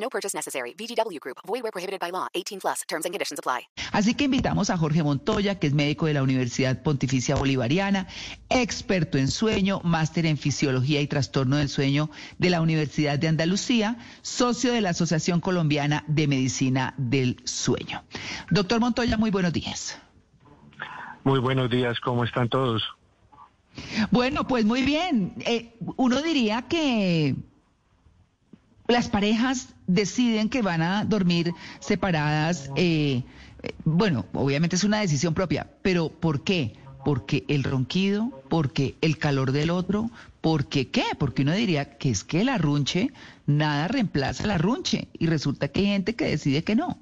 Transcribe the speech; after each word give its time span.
No 0.00 0.08
purchase 0.08 0.34
necessary. 0.34 0.74
VGW 0.74 1.18
Group. 1.20 1.38
Void 1.46 1.62
where 1.62 1.72
prohibited 1.72 2.00
by 2.00 2.10
law. 2.10 2.28
18 2.34 2.60
plus. 2.60 2.82
Terms 2.88 3.04
and 3.04 3.12
conditions 3.12 3.38
apply. 3.38 3.68
Así 3.92 4.14
que 4.14 4.24
invitamos 4.24 4.70
a 4.70 4.76
Jorge 4.76 5.02
Montoya, 5.02 5.58
que 5.58 5.66
es 5.66 5.74
médico 5.74 6.06
de 6.06 6.14
la 6.14 6.22
Universidad 6.22 6.82
Pontificia 6.82 7.36
Bolivariana, 7.36 8.06
experto 8.48 9.18
en 9.18 9.28
sueño, 9.28 9.80
máster 9.84 10.26
en 10.26 10.38
fisiología 10.38 11.00
y 11.00 11.06
trastorno 11.06 11.56
del 11.56 11.68
sueño 11.68 12.10
de 12.38 12.50
la 12.50 12.60
Universidad 12.60 13.18
de 13.18 13.28
Andalucía, 13.28 13.98
socio 14.22 14.72
de 14.72 14.80
la 14.80 14.90
Asociación 14.90 15.40
Colombiana 15.40 16.04
de 16.06 16.26
Medicina 16.26 16.94
del 16.96 17.36
Sueño. 17.44 18.02
Doctor 18.50 18.80
Montoya, 18.80 19.16
muy 19.16 19.30
buenos 19.30 19.52
días. 19.52 19.98
Muy 21.24 21.40
buenos 21.40 21.70
días, 21.70 21.98
¿cómo 22.00 22.24
están 22.24 22.48
todos? 22.48 22.82
Bueno, 24.10 24.46
pues 24.46 24.64
muy 24.64 24.82
bien. 24.82 25.34
Eh, 25.40 25.74
uno 25.96 26.22
diría 26.22 26.62
que 26.62 27.36
las 28.88 29.10
parejas 29.10 29.68
deciden 29.86 30.48
que 30.48 30.62
van 30.62 30.82
a 30.82 31.04
dormir 31.04 31.52
separadas. 31.78 32.70
Eh, 32.74 33.22
eh, 33.62 33.74
bueno, 33.84 34.24
obviamente 34.32 34.76
es 34.76 34.84
una 34.84 35.00
decisión 35.00 35.34
propia, 35.34 35.70
pero 35.82 36.08
¿por 36.08 36.42
qué? 36.42 36.74
Porque 37.04 37.44
el 37.48 37.64
ronquido, 37.64 38.42
porque 38.48 38.96
el 39.02 39.18
calor 39.18 39.52
del 39.52 39.70
otro, 39.70 40.10
porque 40.40 40.88
qué? 40.88 41.04
Porque 41.18 41.42
uno 41.42 41.52
diría 41.52 41.98
que 41.98 42.10
es 42.10 42.24
que 42.24 42.40
el 42.40 42.48
arrunche 42.48 43.12
nada 43.46 43.88
reemplaza 43.88 44.44
el 44.44 44.50
arrunche 44.50 45.08
y 45.12 45.26
resulta 45.26 45.68
que 45.68 45.80
hay 45.80 45.86
gente 45.86 46.16
que 46.16 46.24
decide 46.24 46.64
que 46.64 46.74
no. 46.74 46.98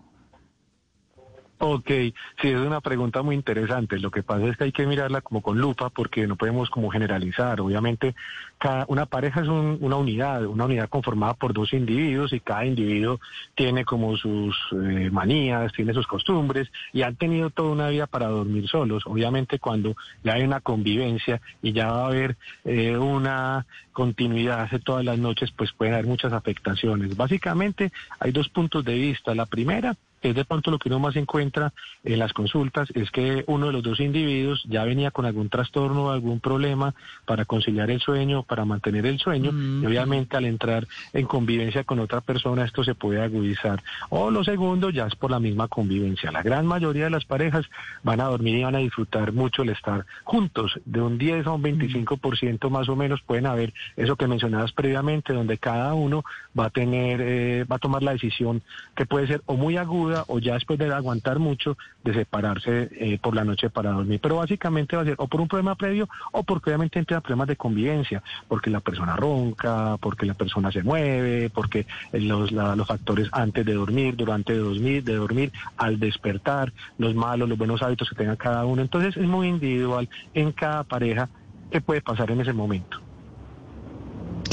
Ok, 1.59 1.89
sí, 1.89 2.49
es 2.49 2.61
una 2.61 2.83
pregunta 2.83 3.23
muy 3.23 3.35
interesante. 3.35 3.99
Lo 3.99 4.11
que 4.11 4.23
pasa 4.23 4.47
es 4.47 4.59
que 4.59 4.65
hay 4.65 4.73
que 4.73 4.87
mirarla 4.87 5.23
como 5.23 5.41
con 5.41 5.59
lupa 5.59 5.89
porque 5.89 6.27
no 6.27 6.37
podemos 6.37 6.69
como 6.69 6.91
generalizar. 6.91 7.63
Obviamente, 7.63 8.15
cada, 8.59 8.85
una 8.89 9.07
pareja 9.07 9.41
es 9.41 9.49
una 9.49 9.97
unidad, 9.97 10.45
una 10.45 10.67
unidad 10.67 10.91
conformada 10.91 11.33
por 11.33 11.55
dos 11.55 11.73
individuos 11.73 12.35
y 12.35 12.41
cada 12.41 12.67
individuo 12.67 13.21
tiene 13.55 13.87
como 13.87 14.19
sus 14.19 14.55
eh, 14.73 15.09
manías, 15.11 15.73
tiene 15.73 15.95
sus 15.95 16.07
costumbres 16.07 16.71
y 16.93 17.03
han 17.03 17.17
tenido 17.17 17.49
toda 17.49 17.71
una 17.71 17.89
vida 17.89 18.07
para 18.07 18.27
dormir 18.27 18.69
solos. 18.69 19.05
Obviamente, 19.07 19.59
cuando 19.59 19.97
ya 20.23 20.35
hay 20.35 20.43
una 20.43 20.61
convivencia 20.61 21.41
y 21.63 21.73
ya 21.73 21.87
va 21.91 22.03
a 22.03 22.07
haber 22.09 22.37
eh, 22.67 22.99
una 22.99 23.65
continuidad 23.95 24.71
de 24.71 24.79
todas 24.79 25.07
las 25.07 25.19
noches, 25.19 25.51
pues 25.53 25.73
pueden 25.73 25.95
haber 25.95 26.07
muchas 26.07 26.35
afectaciones. 26.35 27.17
Básicamente, 27.17 27.93
hay 28.21 28.31
dos 28.31 28.51
puntos 28.51 28.85
de 28.85 28.95
vista. 28.95 29.35
La 29.35 29.47
primera 29.47 29.97
es 30.31 30.35
de 30.35 30.45
pronto 30.45 30.71
lo 30.71 30.79
que 30.79 30.89
uno 30.89 30.99
más 30.99 31.17
encuentra 31.17 31.73
en 32.05 32.19
las 32.19 32.33
consultas, 32.33 32.89
es 32.95 33.11
que 33.11 33.45
uno 33.47 33.67
de 33.67 33.73
los 33.73 33.83
dos 33.83 34.01
individuos 34.01 34.63
ya 34.69 34.85
venía 34.85 35.11
con 35.11 35.27
algún 35.27 35.49
trastorno 35.49 36.07
o 36.07 36.11
algún 36.11 36.41
problema 36.41 36.95
para 37.25 37.45
conciliar 37.45 37.91
el 37.91 38.01
sueño, 38.01 38.43
para 38.43 38.65
mantener 38.65 39.07
el 39.07 39.19
sueño, 39.19 39.51
y 39.53 39.87
obviamente 39.87 40.37
al 40.37 40.45
entrar 40.45 40.87
en 41.13 41.27
convivencia 41.27 41.85
con 41.85 41.99
otra 41.99 42.21
persona 42.21 42.65
esto 42.65 42.85
se 42.85 42.95
puede 42.95 43.23
agudizar. 43.23 43.83
O 44.11 44.31
lo 44.31 44.45
segundo 44.45 44.91
ya 44.91 45.07
es 45.07 45.15
por 45.15 45.31
la 45.31 45.41
misma 45.41 45.69
convivencia. 45.69 46.31
La 46.31 46.43
gran 46.43 46.67
mayoría 46.67 47.05
de 47.05 47.11
las 47.11 47.25
parejas 47.25 47.67
van 48.03 48.21
a 48.21 48.25
dormir 48.25 48.57
y 48.57 48.65
van 48.65 48.77
a 48.77 48.79
disfrutar 48.79 49.33
mucho 49.33 49.63
el 49.63 49.71
estar 49.71 50.07
juntos, 50.25 50.79
de 50.85 51.01
un 51.01 51.19
10 51.19 51.47
a 51.47 51.53
un 51.53 51.63
25% 51.63 52.71
más 52.71 52.89
o 52.89 52.97
menos 52.97 53.21
pueden 53.23 53.47
haber 53.47 53.73
eso 53.97 54.17
que 54.17 54.27
mencionabas 54.27 54.73
previamente, 54.73 55.33
donde 55.33 55.59
cada 55.59 55.95
uno 55.95 56.25
va 56.59 56.67
a 56.67 56.71
tener, 56.71 57.21
eh, 57.21 57.65
va 57.65 57.77
a 57.77 57.79
tomar 57.79 58.03
la 58.03 58.13
decisión 58.13 58.63
que 58.95 59.07
puede 59.07 59.27
ser 59.27 59.43
o 59.47 59.57
muy 59.57 59.77
aguda, 59.77 60.16
o 60.27 60.39
ya 60.39 60.55
después 60.55 60.79
de 60.79 60.93
aguantar 60.93 61.39
mucho 61.39 61.77
de 62.05 62.15
separarse 62.15 62.89
eh, 62.93 63.19
por 63.21 63.35
la 63.35 63.45
noche 63.45 63.71
para 63.71 63.93
dormir. 63.93 64.21
Pero 64.21 64.37
básicamente 64.37 64.97
va 64.97 65.03
a 65.03 65.05
ser 65.05 65.15
o 65.19 65.27
por 65.27 65.41
un 65.41 65.49
problema 65.49 65.75
previo 65.75 66.09
o 66.33 66.43
porque 66.43 66.71
obviamente 66.71 66.99
entra 66.99 67.21
problemas 67.21 67.49
de 67.49 67.57
convivencia, 67.57 68.23
porque 68.49 68.71
la 68.71 68.81
persona 68.81 69.17
ronca, 69.17 69.97
porque 69.99 70.27
la 70.27 70.35
persona 70.35 70.71
se 70.73 70.83
mueve, 70.83 71.51
porque 71.51 71.87
los, 72.13 72.53
los 72.53 72.87
factores 72.87 73.29
antes 73.33 73.65
de 73.65 73.75
dormir, 73.75 74.17
durante 74.17 74.57
dormir, 74.57 75.05
de 75.05 75.15
dormir, 75.15 75.53
al 75.77 75.99
despertar, 75.99 76.73
los 76.99 77.15
malos, 77.15 77.49
los 77.49 77.59
buenos 77.59 77.83
hábitos 77.83 78.09
que 78.09 78.17
tenga 78.17 78.37
cada 78.37 78.65
uno. 78.65 78.83
Entonces 78.83 79.17
es 79.17 79.27
muy 79.27 79.49
individual 79.49 80.09
en 80.35 80.53
cada 80.53 80.85
pareja 80.85 81.29
qué 81.71 81.81
puede 81.81 82.01
pasar 82.01 82.31
en 82.31 82.41
ese 82.41 82.53
momento. 82.53 82.99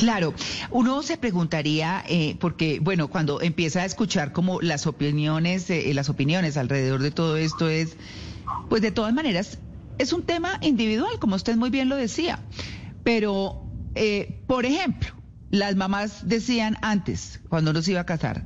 Claro, 0.03 0.33
uno 0.69 1.01
se 1.01 1.15
preguntaría, 1.15 2.03
eh, 2.09 2.35
porque 2.41 2.81
bueno, 2.81 3.07
cuando 3.07 3.39
empieza 3.39 3.83
a 3.83 3.85
escuchar 3.85 4.33
como 4.33 4.59
las 4.59 4.85
opiniones, 4.85 5.69
eh, 5.69 5.93
las 5.93 6.09
opiniones 6.09 6.57
alrededor 6.57 7.01
de 7.01 7.09
todo 7.09 7.37
esto 7.37 7.69
es, 7.69 7.95
pues 8.67 8.81
de 8.81 8.91
todas 8.91 9.13
maneras, 9.13 9.59
es 9.99 10.11
un 10.11 10.23
tema 10.23 10.59
individual, 10.59 11.19
como 11.21 11.37
usted 11.37 11.55
muy 11.55 11.69
bien 11.69 11.87
lo 11.87 11.95
decía. 11.95 12.41
Pero, 13.05 13.63
eh, 13.95 14.43
por 14.45 14.65
ejemplo, 14.65 15.11
las 15.51 15.77
mamás 15.77 16.27
decían 16.27 16.75
antes, 16.81 17.39
cuando 17.47 17.71
uno 17.71 17.81
se 17.81 17.91
iba 17.91 18.01
a 18.01 18.05
casar, 18.05 18.43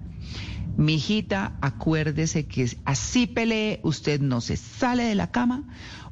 mi 0.78 0.94
hijita, 0.94 1.58
acuérdese 1.62 2.46
que 2.46 2.70
así 2.86 3.26
pelee, 3.26 3.80
usted 3.82 4.22
no 4.22 4.42
se 4.42 4.58
sale 4.58 5.06
de 5.06 5.16
la 5.16 5.32
cama 5.32 5.64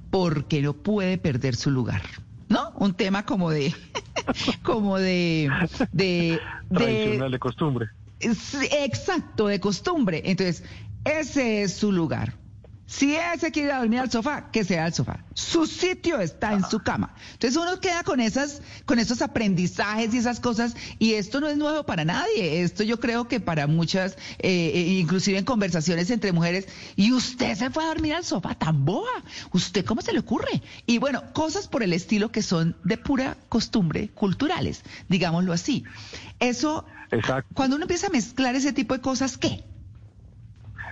porque 0.10 0.64
no 0.64 0.74
puede 0.74 1.20
perder 1.20 1.56
su 1.56 1.70
lugar. 1.70 2.02
¿No? 2.50 2.72
Un 2.78 2.94
tema 2.94 3.26
como 3.26 3.52
de 3.52 3.74
como 4.64 4.98
de... 4.98 5.50
de, 5.92 6.40
Tradicional 6.70 7.32
de 7.32 7.40
costumbre. 7.40 7.88
Exacto, 8.20 9.48
de 9.48 9.60
costumbre. 9.60 10.22
Entonces, 10.26 10.64
ese 11.04 11.64
es 11.64 11.74
su 11.74 11.92
lugar. 11.92 12.34
Si 12.88 13.16
ese 13.16 13.52
quiere 13.52 13.74
dormir 13.74 14.00
al 14.00 14.12
sofá, 14.12 14.52
que 14.52 14.64
sea 14.64 14.86
al 14.86 14.94
sofá. 14.94 15.26
Su 15.34 15.66
sitio 15.66 16.20
está 16.20 16.54
en 16.54 16.64
su 16.64 16.80
cama. 16.80 17.16
Entonces 17.34 17.60
uno 17.60 17.80
queda 17.80 18.04
con 18.04 18.20
esas, 18.20 18.62
con 18.86 19.00
esos 19.00 19.24
aprendizajes 19.24 20.14
y 20.14 20.20
esas 20.20 20.40
cosas, 20.40 20.76
y 21.00 21.14
esto 21.14 21.42
no 21.42 21.48
es 21.48 21.58
nuevo 21.58 21.84
para 21.84 22.06
nadie. 22.06 22.62
Esto 22.62 22.84
yo 22.84 23.00
creo 23.00 23.28
que 23.28 23.40
para 23.40 23.66
muchas, 23.66 24.14
eh, 24.38 24.72
eh, 24.74 25.00
inclusive 25.00 25.40
en 25.40 25.46
conversaciones 25.46 26.12
entre 26.12 26.32
mujeres, 26.32 26.68
y 26.96 27.12
usted 27.12 27.56
se 27.56 27.72
fue 27.72 27.84
a 27.84 27.88
dormir 27.88 28.14
al 28.14 28.24
sofá 28.24 28.54
tan 28.54 28.86
boa. 28.86 29.24
¿Usted 29.52 29.84
cómo 29.84 30.02
se 30.02 30.14
le 30.14 30.20
ocurre? 30.20 30.62
Y 30.86 31.00
bueno, 31.00 31.24
cosas 31.34 31.68
por 31.68 31.82
el 31.82 31.92
estilo 31.92 32.32
que 32.32 32.44
son 32.44 32.78
de 32.84 32.98
pura 32.98 33.36
costumbre 33.50 34.10
culturales, 34.10 34.84
digámoslo 35.10 35.54
así. 35.54 35.84
Eso, 36.40 36.86
cuando 37.56 37.78
uno 37.78 37.86
empieza 37.86 38.08
a 38.08 38.12
mezclar 38.12 38.56
ese 38.56 38.74
tipo 38.74 38.94
de 38.94 39.02
cosas, 39.02 39.38
¿qué? 39.38 39.64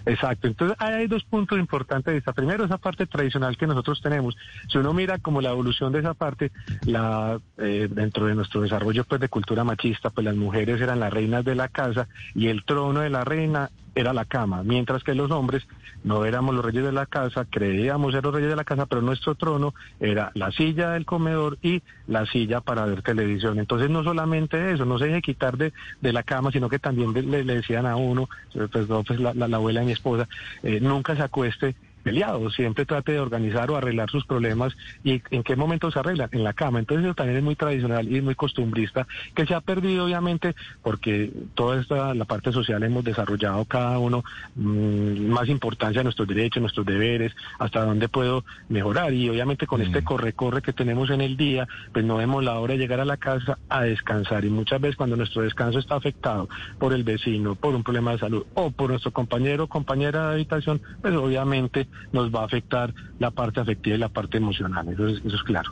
Exacto, 0.05 0.47
entonces 0.47 0.75
hay 0.79 1.07
dos 1.07 1.23
puntos 1.23 1.57
importantes 1.57 2.13
de 2.13 2.17
esta. 2.17 2.33
Primero, 2.33 2.65
esa 2.65 2.77
parte 2.77 3.05
tradicional 3.05 3.57
que 3.57 3.67
nosotros 3.67 4.01
tenemos. 4.01 4.35
Si 4.67 4.77
uno 4.77 4.93
mira 4.93 5.17
como 5.17 5.41
la 5.41 5.51
evolución 5.51 5.93
de 5.93 5.99
esa 5.99 6.13
parte, 6.13 6.51
la 6.85 7.39
eh, 7.57 7.87
dentro 7.89 8.25
de 8.25 8.35
nuestro 8.35 8.61
desarrollo 8.61 9.05
pues 9.05 9.21
de 9.21 9.29
cultura 9.29 9.63
machista, 9.63 10.09
pues 10.09 10.25
las 10.25 10.35
mujeres 10.35 10.81
eran 10.81 10.99
las 10.99 11.13
reinas 11.13 11.45
de 11.45 11.55
la 11.55 11.69
casa 11.69 12.07
y 12.35 12.47
el 12.47 12.65
trono 12.65 12.99
de 12.99 13.09
la 13.09 13.23
reina 13.23 13.69
era 13.95 14.13
la 14.13 14.25
cama, 14.25 14.63
mientras 14.63 15.03
que 15.03 15.13
los 15.13 15.29
hombres 15.31 15.67
no 16.03 16.25
éramos 16.25 16.55
los 16.55 16.65
reyes 16.65 16.83
de 16.83 16.91
la 16.91 17.05
casa, 17.05 17.45
creíamos 17.49 18.13
ser 18.13 18.23
los 18.23 18.33
reyes 18.33 18.49
de 18.49 18.55
la 18.55 18.63
casa, 18.63 18.85
pero 18.87 19.01
nuestro 19.01 19.35
trono 19.35 19.73
era 19.99 20.31
la 20.33 20.51
silla 20.51 20.91
del 20.91 21.05
comedor 21.05 21.57
y 21.61 21.81
la 22.07 22.25
silla 22.25 22.59
para 22.61 22.85
ver 22.85 23.03
televisión. 23.03 23.59
Entonces 23.59 23.89
no 23.89 24.03
solamente 24.03 24.71
eso, 24.71 24.85
no 24.85 24.97
se 24.97 25.05
deje 25.05 25.21
quitar 25.21 25.57
de, 25.57 25.73
de 26.01 26.13
la 26.13 26.23
cama, 26.23 26.51
sino 26.51 26.69
que 26.69 26.79
también 26.79 27.13
le, 27.13 27.43
decían 27.43 27.85
a 27.85 27.95
uno, 27.95 28.29
pues, 28.53 28.87
pues 28.87 29.19
la, 29.19 29.33
la, 29.33 29.55
abuela 29.55 29.81
de 29.81 29.85
mi 29.85 29.92
esposa, 29.93 30.27
eh, 30.63 30.79
nunca 30.79 31.15
se 31.15 31.21
acueste 31.21 31.75
peleado, 32.03 32.49
siempre 32.51 32.85
trate 32.85 33.13
de 33.13 33.19
organizar 33.19 33.71
o 33.71 33.77
arreglar 33.77 34.09
sus 34.09 34.25
problemas 34.25 34.75
y 35.03 35.21
en 35.31 35.43
qué 35.43 35.55
momento 35.55 35.89
se 35.89 35.99
arreglan, 35.99 36.29
en 36.31 36.43
la 36.43 36.53
cama. 36.53 36.79
Entonces 36.79 37.05
eso 37.05 37.15
también 37.15 37.37
es 37.37 37.43
muy 37.43 37.55
tradicional 37.55 38.13
y 38.13 38.21
muy 38.21 38.35
costumbrista, 38.35 39.07
que 39.33 39.45
se 39.45 39.55
ha 39.55 39.61
perdido 39.61 40.05
obviamente 40.05 40.55
porque 40.81 41.31
toda 41.55 41.79
esta, 41.79 42.13
la 42.13 42.25
parte 42.25 42.51
social 42.51 42.83
hemos 42.83 43.03
desarrollado 43.03 43.65
cada 43.65 43.97
uno 43.99 44.23
mm, 44.55 45.27
más 45.27 45.47
importancia 45.49 46.01
a 46.01 46.03
nuestros 46.03 46.27
derechos, 46.27 46.61
nuestros 46.61 46.85
deberes, 46.85 47.33
hasta 47.59 47.85
dónde 47.85 48.09
puedo 48.09 48.43
mejorar. 48.69 49.13
Y 49.13 49.29
obviamente 49.29 49.67
con 49.67 49.81
este 49.81 50.03
corre-corre 50.03 50.61
que 50.61 50.73
tenemos 50.73 51.09
en 51.09 51.21
el 51.21 51.37
día, 51.37 51.67
pues 51.91 52.05
no 52.05 52.17
vemos 52.17 52.43
la 52.43 52.59
hora 52.59 52.73
de 52.73 52.79
llegar 52.79 52.99
a 52.99 53.05
la 53.05 53.17
casa 53.17 53.57
a 53.69 53.83
descansar. 53.83 54.45
Y 54.45 54.49
muchas 54.49 54.81
veces 54.81 54.95
cuando 54.95 55.15
nuestro 55.15 55.41
descanso 55.41 55.79
está 55.79 55.95
afectado 55.95 56.49
por 56.79 56.93
el 56.93 57.03
vecino, 57.03 57.55
por 57.55 57.75
un 57.75 57.83
problema 57.83 58.11
de 58.11 58.19
salud 58.19 58.45
o 58.53 58.71
por 58.71 58.89
nuestro 58.89 59.11
compañero 59.11 59.65
o 59.65 59.67
compañera 59.67 60.27
de 60.27 60.33
habitación, 60.33 60.81
pues 61.01 61.15
obviamente 61.15 61.87
nos 62.11 62.31
va 62.31 62.41
a 62.41 62.45
afectar 62.45 62.93
la 63.19 63.31
parte 63.31 63.59
afectiva 63.59 63.95
y 63.95 63.99
la 63.99 64.09
parte 64.09 64.37
emocional, 64.37 64.87
eso 64.89 65.07
es, 65.07 65.23
eso 65.23 65.35
es 65.35 65.43
claro. 65.43 65.71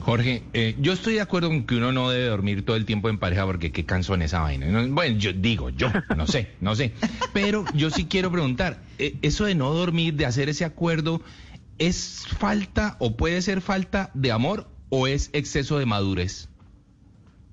Jorge, 0.00 0.44
eh, 0.54 0.76
yo 0.78 0.94
estoy 0.94 1.14
de 1.14 1.20
acuerdo 1.20 1.48
con 1.48 1.64
que 1.64 1.76
uno 1.76 1.92
no 1.92 2.10
debe 2.10 2.26
dormir 2.26 2.64
todo 2.64 2.76
el 2.76 2.86
tiempo 2.86 3.10
en 3.10 3.18
pareja 3.18 3.44
porque 3.44 3.70
qué 3.70 3.84
cansón 3.84 4.22
esa 4.22 4.40
vaina. 4.40 4.66
No, 4.66 4.94
Bueno, 4.94 5.18
yo 5.18 5.32
digo, 5.32 5.68
yo, 5.70 5.88
no 6.16 6.26
sé, 6.26 6.52
no 6.60 6.74
sé. 6.74 6.94
Pero 7.34 7.64
yo 7.74 7.90
sí 7.90 8.06
quiero 8.06 8.30
preguntar, 8.30 8.82
eh, 8.98 9.18
eso 9.22 9.44
de 9.44 9.54
no 9.54 9.72
dormir, 9.72 10.14
de 10.14 10.26
hacer 10.26 10.48
ese 10.48 10.64
acuerdo, 10.64 11.20
¿es 11.78 12.26
falta 12.38 12.96
o 12.98 13.16
puede 13.16 13.42
ser 13.42 13.60
falta 13.60 14.10
de 14.14 14.32
amor 14.32 14.68
o 14.88 15.06
es 15.06 15.30
exceso 15.32 15.78
de 15.78 15.86
madurez? 15.86 16.49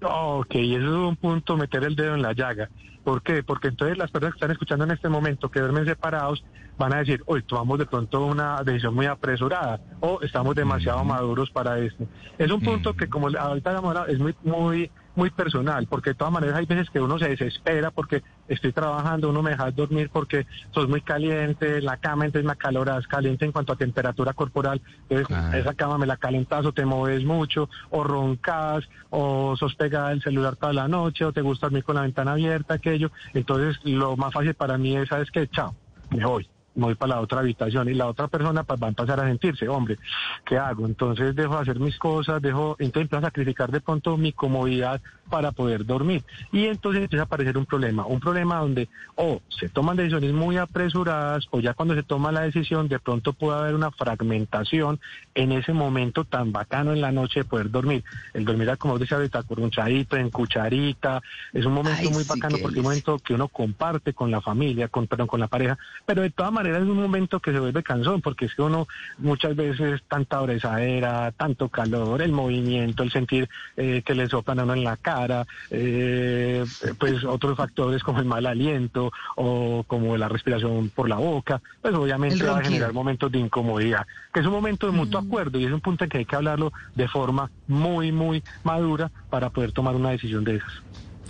Ok, 0.02 0.56
eso 0.56 0.86
es 0.86 1.10
un 1.10 1.16
punto, 1.16 1.58
meter 1.58 1.84
el 1.84 1.96
dedo 1.96 2.14
en 2.14 2.22
la 2.22 2.34
llaga. 2.34 2.70
¿Por 3.04 3.24
qué? 3.24 3.42
Porque 3.42 3.70
entonces 3.70 3.98
las 3.98 4.12
personas 4.12 4.34
que 4.34 4.38
están 4.38 4.52
escuchando 4.52 4.86
en 4.86 4.92
este 4.92 5.10
momento, 5.10 5.50
que 5.50 5.60
duermen 5.60 5.86
separados, 5.86 6.44
van 6.78 6.94
a 6.94 6.98
decir, 6.98 7.24
hoy 7.26 7.42
tomamos 7.44 7.80
de 7.80 7.86
pronto 7.86 8.26
una 8.26 8.62
decisión 8.64 8.94
muy 8.94 9.08
apresurada 9.08 9.80
o 10.02 10.20
estamos 10.22 10.56
demasiado 10.56 11.04
maduros 11.04 11.50
para 11.50 11.80
esto. 11.80 12.06
Es 12.38 12.52
un 12.52 12.62
punto 12.62 12.96
que, 12.96 13.08
como 13.08 13.30
ahorita 13.30 13.78
hablado, 13.78 14.08
es 14.08 14.20
muy, 14.20 14.36
muy, 14.44 14.92
muy 15.18 15.32
personal, 15.32 15.88
porque 15.88 16.12
de 16.12 16.16
todas 16.16 16.32
maneras 16.32 16.56
hay 16.58 16.66
veces 16.66 16.90
que 16.90 17.02
uno 17.02 17.18
se 17.20 17.30
desespera 17.30 17.92
porque 17.92 18.24
estoy 18.48 18.72
trabajando, 18.72 19.30
uno 19.30 19.42
me 19.42 19.50
deja 19.52 19.72
dormir 19.72 20.10
porque 20.14 20.46
sos 20.72 20.88
muy 20.88 21.02
caliente, 21.02 21.82
la 21.82 21.98
cama 21.98 22.26
entonces 22.26 22.46
me 22.46 22.54
acaloras, 22.54 23.08
caliente 23.08 23.44
en 23.44 23.52
cuanto 23.52 23.74
a 23.74 23.76
temperatura 23.76 24.34
corporal, 24.34 24.80
entonces 25.10 25.36
esa 25.54 25.74
cama 25.74 25.98
me 25.98 26.06
la 26.06 26.18
calentas 26.18 26.66
o 26.66 26.72
te 26.72 26.86
mueves 26.86 27.26
mucho, 27.26 27.70
o 27.90 28.04
roncas, 28.04 28.88
o 29.10 29.56
sos 29.58 29.76
pegada 29.76 30.10
del 30.10 30.22
celular 30.22 30.56
toda 30.56 30.74
la 30.74 30.88
noche, 30.88 31.26
o 31.26 31.34
te 31.34 31.42
gusta 31.42 31.66
dormir 31.66 31.84
con 31.84 31.96
la 31.96 32.04
ventana 32.04 32.34
abierta, 32.34 32.76
aquello. 32.76 33.12
Entonces 33.34 33.78
lo 33.84 34.16
más 34.16 34.34
fácil 34.34 34.54
para 34.54 34.78
mí 34.78 34.96
es, 34.96 35.10
¿sabes 35.10 35.32
qué? 35.32 35.48
Chao, 35.48 35.74
me 36.12 36.24
voy. 36.26 36.48
Me 36.78 36.86
voy 36.86 36.96
para 36.96 37.16
la 37.16 37.22
otra 37.22 37.40
habitación 37.40 37.90
y 37.90 37.94
la 37.94 38.08
otra 38.08 38.28
persona 38.28 38.64
pues, 38.64 38.82
va 38.82 38.88
a 38.88 38.90
empezar 38.90 39.20
a 39.20 39.28
sentirse, 39.28 39.68
hombre, 39.68 39.98
¿qué 40.46 40.58
hago? 40.58 40.86
Entonces 40.86 41.36
dejo 41.36 41.56
de 41.56 41.62
hacer 41.62 41.80
mis 41.80 41.98
cosas, 41.98 42.42
dejo, 42.42 42.76
entonces 42.80 43.04
empiezo 43.04 43.18
a 43.26 43.30
sacrificar 43.30 43.72
de 43.72 43.82
pronto 43.82 44.16
mi 44.16 44.32
comodidad 44.32 45.02
para 45.30 45.52
poder 45.52 45.86
dormir. 45.86 46.24
Y 46.52 46.66
entonces 46.66 47.04
empieza 47.04 47.24
a 47.24 47.26
aparecer 47.26 47.58
un 47.58 47.66
problema, 47.66 48.06
un 48.06 48.20
problema 48.20 48.60
donde 48.60 48.88
o 49.16 49.42
se 49.50 49.70
toman 49.70 49.98
decisiones 49.98 50.34
muy 50.34 50.58
apresuradas 50.58 51.48
o 51.52 51.60
ya 51.60 51.74
cuando 51.74 51.96
se 51.96 52.04
toma 52.04 52.32
la 52.32 52.42
decisión 52.42 52.88
de 52.88 53.00
pronto 53.00 53.34
puede 53.34 53.60
haber 53.60 53.76
una 53.76 53.92
fragmentación 53.92 55.00
en 55.36 55.52
ese 55.52 55.74
momento 55.74 56.24
tan 56.24 56.52
bacano 56.52 56.94
en 56.94 57.02
la 57.02 57.12
noche 57.12 57.42
de 57.42 57.46
poder 57.46 57.72
dormir. 57.72 58.04
El 58.34 58.46
dormir, 58.46 58.78
como 58.78 58.98
decía 58.98 59.18
ahorita, 59.18 59.44
corronchadito, 59.44 60.18
en 60.18 60.30
cucharita, 60.30 61.22
es 61.54 61.66
un 61.66 61.74
momento 61.74 62.02
Ay, 62.02 62.10
muy 62.10 62.24
sí, 62.24 62.30
bacano 62.30 62.58
porque 62.62 62.76
es 62.76 62.80
un 62.80 62.84
momento 62.84 63.20
que 63.20 63.34
uno 63.34 63.48
comparte 63.48 64.14
con 64.14 64.32
la 64.32 64.42
familia, 64.42 64.88
con, 64.88 65.08
perdón, 65.08 65.28
con 65.28 65.40
la 65.40 65.48
pareja, 65.48 65.78
pero 66.06 66.22
de 66.22 66.30
todas 66.30 66.52
maneras 66.52 66.67
es 66.76 66.84
un 66.84 67.02
momento 67.02 67.40
que 67.40 67.52
se 67.52 67.60
vuelve 67.60 67.84
cansón 67.84 68.22
porque 68.22 68.46
es 68.46 68.56
que 68.56 68.62
uno 68.62 68.88
muchas 69.18 69.56
veces 69.56 70.02
tanta 70.08 70.38
abrazadera, 70.38 71.32
tanto 71.32 71.70
calor, 71.70 72.22
el 72.22 72.32
movimiento, 72.32 73.04
el 73.04 73.12
sentir 73.12 73.50
eh, 73.76 74.02
que 74.06 74.16
le 74.16 74.28
soplan 74.28 74.60
a 74.60 74.64
uno 74.64 74.74
en 74.74 74.84
la 74.84 74.98
cara, 74.98 75.46
eh, 75.72 76.66
pues 77.00 77.24
otros 77.24 77.58
factores 77.58 78.04
como 78.04 78.20
el 78.20 78.26
mal 78.26 78.46
aliento 78.46 79.12
o 79.36 79.84
como 79.88 80.18
la 80.18 80.28
respiración 80.28 80.90
por 80.90 81.10
la 81.10 81.18
boca, 81.18 81.62
pues 81.82 81.94
obviamente 81.94 82.44
va 82.44 82.60
a 82.60 82.64
generar 82.64 82.94
momentos 82.94 83.32
de 83.32 83.40
incomodidad, 83.40 84.06
que 84.34 84.40
es 84.40 84.46
un 84.46 84.54
momento 84.54 84.88
de 84.88 84.94
mutuo 84.94 85.20
acuerdo 85.20 85.60
y 85.60 85.66
es 85.66 85.72
un 85.72 85.82
punto 85.82 86.04
en 86.04 86.10
que 86.10 86.20
hay 86.20 86.26
que 86.26 86.36
hablarlo 86.36 86.74
de 86.96 87.08
forma 87.08 87.50
muy, 87.68 88.12
muy 88.12 88.44
madura 88.64 89.12
para 89.30 89.50
poder 89.50 89.72
tomar 89.72 89.96
una 89.96 90.12
decisión 90.12 90.44
de 90.44 90.58
esas. 90.58 90.74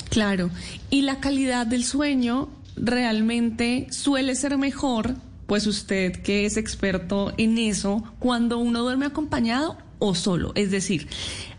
Claro. 0.10 0.50
Y 0.90 1.02
la 1.02 1.20
calidad 1.20 1.68
del 1.68 1.84
sueño 1.84 2.50
realmente 2.78 3.88
suele 3.92 4.36
ser 4.36 4.58
mejor, 4.58 5.16
pues 5.46 5.68
usted 5.68 6.22
que 6.22 6.46
es 6.46 6.58
experto 6.58 7.34
en 7.38 7.58
eso, 7.58 8.04
cuando 8.20 8.58
uno 8.58 8.82
duerme 8.82 9.06
acompañado 9.06 9.78
o 10.00 10.16
solo. 10.16 10.52
Es 10.56 10.72
decir, 10.72 11.08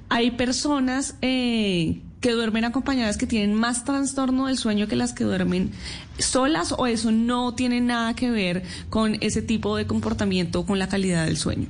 hay 0.09 0.31
personas 0.33 1.17
eh, 1.23 2.01
que 2.21 2.33
duermen 2.33 2.65
acompañadas 2.65 3.17
que 3.17 3.27
tienen 3.27 3.55
más 3.55 3.85
trastorno 3.85 4.47
del 4.47 4.59
sueño 4.59 4.89
que 4.89 4.97
las 4.97 5.13
que 5.13 5.25
duermen 5.25 5.71
solas 6.19 6.75
o 6.77 6.87
eso 6.87 7.13
no 7.13 7.55
tiene 7.55 7.81
nada 7.81 8.15
que 8.15 8.31
ver 8.31 8.63
con 8.91 9.17
ese 9.21 9.43
tipo 9.43 9.77
de 9.77 9.87
comportamiento, 9.87 10.67
con 10.67 10.79
la 10.79 10.89
calidad 10.89 11.27
del 11.27 11.37
sueño. 11.37 11.69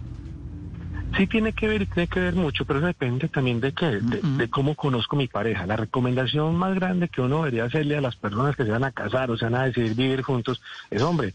Sí 1.18 1.26
tiene 1.26 1.52
que 1.52 1.66
ver, 1.66 1.82
y 1.82 1.86
tiene 1.86 2.06
que 2.06 2.20
ver 2.20 2.34
mucho, 2.34 2.64
pero 2.64 2.78
eso 2.78 2.86
depende 2.86 3.26
también 3.26 3.60
de 3.60 3.72
qué, 3.72 3.86
de, 3.86 4.20
de 4.22 4.48
cómo 4.48 4.76
conozco 4.76 5.16
mi 5.16 5.26
pareja. 5.26 5.66
La 5.66 5.74
recomendación 5.74 6.54
más 6.54 6.76
grande 6.76 7.08
que 7.08 7.20
uno 7.20 7.38
debería 7.38 7.64
hacerle 7.64 7.96
a 7.96 8.00
las 8.00 8.14
personas 8.14 8.54
que 8.54 8.64
se 8.64 8.70
van 8.70 8.84
a 8.84 8.92
casar 8.92 9.28
o 9.32 9.36
se 9.36 9.46
van 9.46 9.56
a 9.56 9.64
decidir 9.64 9.96
vivir 9.96 10.22
juntos 10.22 10.62
es, 10.90 11.02
hombre, 11.02 11.34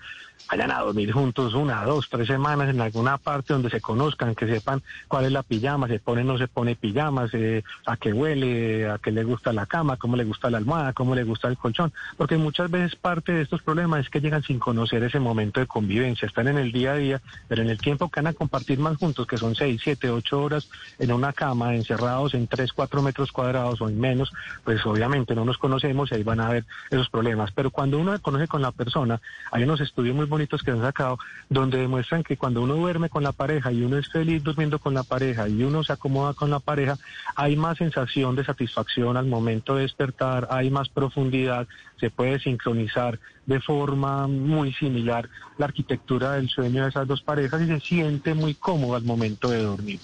vayan 0.50 0.72
a 0.72 0.80
dormir 0.80 1.12
juntos 1.12 1.54
una, 1.54 1.84
dos, 1.84 2.10
tres 2.10 2.28
semanas 2.28 2.70
en 2.70 2.82
alguna 2.82 3.18
parte 3.18 3.54
donde 3.54 3.70
se 3.70 3.82
conozcan, 3.82 4.36
que 4.36 4.48
sepan 4.48 4.82
cuál 5.08 5.26
es 5.26 5.32
la 5.32 5.44
pijama, 5.44 5.88
se 5.88 6.00
pone, 6.00 6.24
no 6.24 6.38
se 6.38 6.48
pone 6.48 6.76
pijamas, 6.76 7.32
eh, 7.34 7.64
a 7.86 7.98
qué 7.98 8.14
huele, 8.14 8.90
a 8.90 8.98
qué 8.98 9.12
le 9.12 9.24
gusta 9.24 9.54
la 9.54 9.66
cama, 9.66 9.98
cómo 9.98 10.16
le 10.16 10.24
gusta 10.24 10.50
la 10.50 10.58
almohada, 10.58 10.94
cómo 10.94 11.16
le 11.16 11.24
gusta 11.24 11.48
el 11.48 11.58
colchón, 11.58 11.94
porque 12.18 12.38
muchas 12.38 12.70
veces 12.70 12.96
parte 12.96 13.32
de 13.32 13.42
estos 13.42 13.62
problemas 13.62 14.02
es 14.02 14.10
que 14.10 14.22
llegan 14.22 14.44
sin 14.44 14.60
conocer 14.60 15.04
ese 15.04 15.20
momento 15.20 15.60
de 15.60 15.68
convivencia, 15.68 16.28
están 16.28 16.48
en 16.48 16.58
el 16.58 16.72
día 16.72 16.94
a 16.94 16.98
día, 16.98 17.22
pero 17.48 17.62
en 17.62 17.70
el 17.70 17.80
tiempo 17.80 18.10
que 18.10 18.20
van 18.20 18.28
a 18.28 18.34
compartir 18.34 18.80
más 18.80 18.98
juntos, 18.98 19.26
que 19.28 19.38
son 19.38 19.56
seis, 19.56 19.82
siete, 19.84 20.10
ocho 20.10 20.42
horas 20.42 20.70
en 21.00 21.12
una 21.12 21.34
cama, 21.34 21.76
encerrados 21.76 22.34
en 22.34 22.48
tres, 22.48 22.74
cuatro 22.74 23.02
metros 23.02 23.32
cuadrados 23.32 23.82
o 23.82 23.90
en 23.90 24.00
menos, 24.00 24.32
pues 24.64 24.86
obviamente 24.86 25.36
no 25.36 25.46
nos 25.46 25.58
conocemos 25.58 26.12
y 26.12 26.16
ahí 26.16 26.24
van 26.24 26.40
a 26.40 26.48
haber 26.48 26.66
esos 26.90 27.10
problemas. 27.10 27.52
Pero 27.52 27.72
cuando 27.72 27.98
uno 27.98 28.20
conoce 28.22 28.48
con 28.48 28.62
la 28.62 28.72
persona, 28.72 29.20
hay 29.52 29.64
unos 29.64 29.82
estudios 29.82 30.16
bonitos 30.34 30.64
que 30.64 30.72
han 30.72 30.82
sacado 30.82 31.18
donde 31.50 31.78
demuestran 31.78 32.24
que 32.24 32.38
cuando 32.38 32.62
uno 32.62 32.76
duerme 32.76 33.10
con 33.10 33.24
la 33.24 33.32
pareja 33.32 33.72
y 33.72 33.84
uno 33.84 33.98
es 33.98 34.10
feliz 34.12 34.44
durmiendo 34.44 34.80
con 34.80 34.94
la 34.94 35.04
pareja 35.04 35.48
y 35.48 35.64
uno 35.64 35.84
se 35.84 35.94
acomoda 35.94 36.34
con 36.34 36.50
la 36.50 36.60
pareja, 36.60 36.98
hay 37.36 37.56
más 37.56 37.78
sensación 37.78 38.36
de 38.36 38.44
satisfacción 38.44 39.16
al 39.18 39.28
momento 39.28 39.76
de 39.76 39.84
despertar, 39.84 40.48
hay 40.50 40.70
más 40.70 40.90
profundidad, 40.90 41.68
se 42.00 42.10
puede 42.10 42.40
sincronizar 42.40 43.20
de 43.46 43.60
forma 43.60 44.28
muy 44.28 44.74
similar 44.74 45.30
la 45.58 45.66
arquitectura 45.66 46.34
del 46.34 46.50
sueño 46.50 46.84
de 46.84 46.90
esas 46.90 47.08
dos 47.08 47.22
parejas 47.22 47.62
y 47.62 47.68
se 47.68 47.80
siente 47.80 48.34
muy 48.34 48.56
cómodo 48.56 48.96
al 48.96 49.04
momento 49.04 49.50
de 49.50 49.62
dormir. 49.62 50.00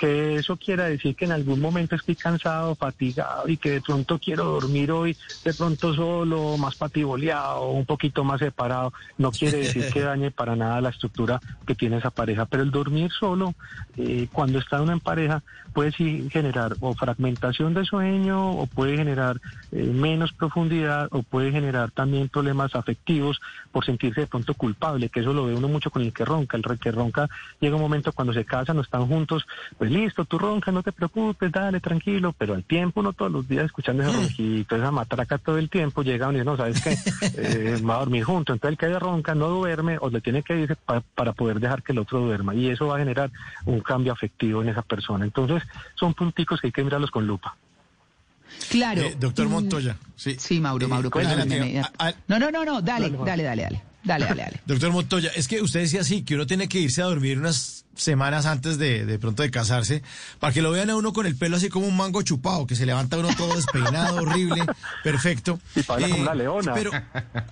Que 0.00 0.36
eso 0.36 0.56
quiera 0.56 0.84
decir 0.86 1.14
que 1.14 1.26
en 1.26 1.32
algún 1.32 1.60
momento 1.60 1.94
estoy 1.94 2.16
cansado, 2.16 2.74
fatigado 2.74 3.46
y 3.46 3.58
que 3.58 3.72
de 3.72 3.80
pronto 3.82 4.18
quiero 4.18 4.44
dormir 4.44 4.90
hoy 4.90 5.14
de 5.44 5.52
pronto 5.52 5.92
solo, 5.92 6.56
más 6.56 6.74
patiboleado, 6.74 7.68
un 7.68 7.84
poquito 7.84 8.24
más 8.24 8.40
separado. 8.40 8.94
No 9.18 9.30
quiere 9.30 9.58
decir 9.58 9.90
que 9.92 10.00
dañe 10.00 10.30
para 10.30 10.56
nada 10.56 10.80
la 10.80 10.88
estructura 10.88 11.38
que 11.66 11.74
tiene 11.74 11.98
esa 11.98 12.08
pareja, 12.08 12.46
pero 12.46 12.62
el 12.62 12.70
dormir 12.70 13.10
solo, 13.12 13.52
eh, 13.98 14.26
cuando 14.32 14.58
está 14.58 14.80
uno 14.80 14.92
en 14.92 15.00
pareja, 15.00 15.42
puede 15.74 15.92
sí 15.92 16.26
generar 16.32 16.76
o 16.80 16.94
fragmentación 16.94 17.74
de 17.74 17.84
sueño 17.84 18.52
o 18.52 18.66
puede 18.66 18.96
generar 18.96 19.38
eh, 19.70 19.84
menos 19.84 20.32
profundidad 20.32 21.08
o 21.10 21.22
puede 21.22 21.52
generar 21.52 21.90
también 21.90 22.30
problemas 22.30 22.74
afectivos 22.74 23.38
por 23.70 23.84
sentirse 23.84 24.22
de 24.22 24.26
pronto 24.26 24.54
culpable, 24.54 25.10
que 25.10 25.20
eso 25.20 25.34
lo 25.34 25.44
ve 25.44 25.54
uno 25.54 25.68
mucho 25.68 25.90
con 25.90 26.02
el 26.02 26.14
que 26.14 26.24
ronca. 26.24 26.56
El 26.56 26.78
que 26.78 26.90
ronca 26.90 27.28
llega 27.60 27.76
un 27.76 27.82
momento 27.82 28.12
cuando 28.12 28.32
se 28.32 28.44
casan 28.44 28.78
o 28.78 28.80
están 28.80 29.06
juntos, 29.06 29.46
pues 29.76 29.89
listo, 29.90 30.24
tú 30.24 30.38
roncas, 30.38 30.72
no 30.72 30.82
te 30.82 30.92
preocupes, 30.92 31.50
dale, 31.52 31.80
tranquilo, 31.80 32.32
pero 32.38 32.54
al 32.54 32.64
tiempo 32.64 33.00
uno 33.00 33.12
todos 33.12 33.30
los 33.30 33.46
días 33.48 33.64
escuchando 33.66 34.02
ese 34.02 34.12
ronquito, 34.12 34.76
esa 34.76 34.90
matraca 34.90 35.38
todo 35.38 35.58
el 35.58 35.68
tiempo, 35.68 36.02
llega 36.02 36.28
uno 36.28 36.38
y 36.38 36.40
dice, 36.40 36.44
no, 36.50 36.56
¿sabes 36.56 36.80
qué? 36.82 36.96
Eh, 37.36 37.78
va 37.86 37.96
a 37.96 37.98
dormir 37.98 38.24
junto. 38.24 38.52
Entonces 38.52 38.72
el 38.72 38.78
que 38.78 38.86
haya 38.86 38.98
ronca 38.98 39.34
no 39.34 39.48
duerme 39.48 39.98
o 40.00 40.08
le 40.10 40.20
tiene 40.20 40.42
que 40.42 40.58
irse 40.58 40.76
pa- 40.76 41.02
para 41.14 41.32
poder 41.32 41.60
dejar 41.60 41.82
que 41.82 41.92
el 41.92 41.98
otro 41.98 42.20
duerma 42.20 42.54
y 42.54 42.68
eso 42.68 42.86
va 42.86 42.96
a 42.96 42.98
generar 42.98 43.30
un 43.66 43.80
cambio 43.80 44.12
afectivo 44.12 44.62
en 44.62 44.68
esa 44.70 44.82
persona. 44.82 45.24
Entonces 45.24 45.62
son 45.94 46.14
punticos 46.14 46.60
que 46.60 46.68
hay 46.68 46.72
que 46.72 46.84
mirarlos 46.84 47.10
con 47.10 47.26
lupa. 47.26 47.56
Claro. 48.68 49.02
Eh, 49.02 49.16
doctor 49.18 49.46
Mm, 49.46 49.50
Montoya, 49.50 49.96
sí. 50.16 50.36
Sí, 50.38 50.60
Mauro, 50.60 50.86
Eh, 50.86 50.88
Mauro, 50.88 51.10
perdóname. 51.10 51.80
Ah, 51.80 51.90
ah, 51.98 52.12
No, 52.28 52.38
no, 52.38 52.50
no, 52.50 52.64
no, 52.64 52.80
dale, 52.82 53.10
dale, 53.10 53.42
dale, 53.44 53.62
dale. 53.62 53.82
Dale, 54.02 54.24
dale, 54.26 54.42
dale. 54.42 54.60
Doctor 54.66 54.92
Montoya, 54.92 55.30
es 55.36 55.46
que 55.46 55.60
usted 55.60 55.80
decía 55.80 56.00
así, 56.00 56.22
que 56.22 56.34
uno 56.34 56.46
tiene 56.46 56.68
que 56.68 56.78
irse 56.80 57.02
a 57.02 57.04
dormir 57.04 57.38
unas 57.38 57.84
semanas 57.94 58.46
antes 58.46 58.78
de, 58.78 59.04
de 59.04 59.18
pronto 59.18 59.42
de 59.42 59.50
casarse, 59.50 60.02
para 60.38 60.54
que 60.54 60.62
lo 60.62 60.70
vean 60.70 60.88
a 60.88 60.96
uno 60.96 61.12
con 61.12 61.26
el 61.26 61.36
pelo 61.36 61.56
así 61.56 61.68
como 61.68 61.86
un 61.86 61.96
mango 61.96 62.22
chupado, 62.22 62.66
que 62.66 62.76
se 62.76 62.86
levanta 62.86 63.18
uno 63.18 63.28
todo 63.36 63.54
despeinado, 63.56 64.16
horrible, 64.22 64.64
perfecto. 65.04 65.60
Y 65.76 65.82
para 65.82 66.08
como 66.08 66.22
una 66.22 66.34
leona. 66.34 66.72
Pero, 66.72 66.90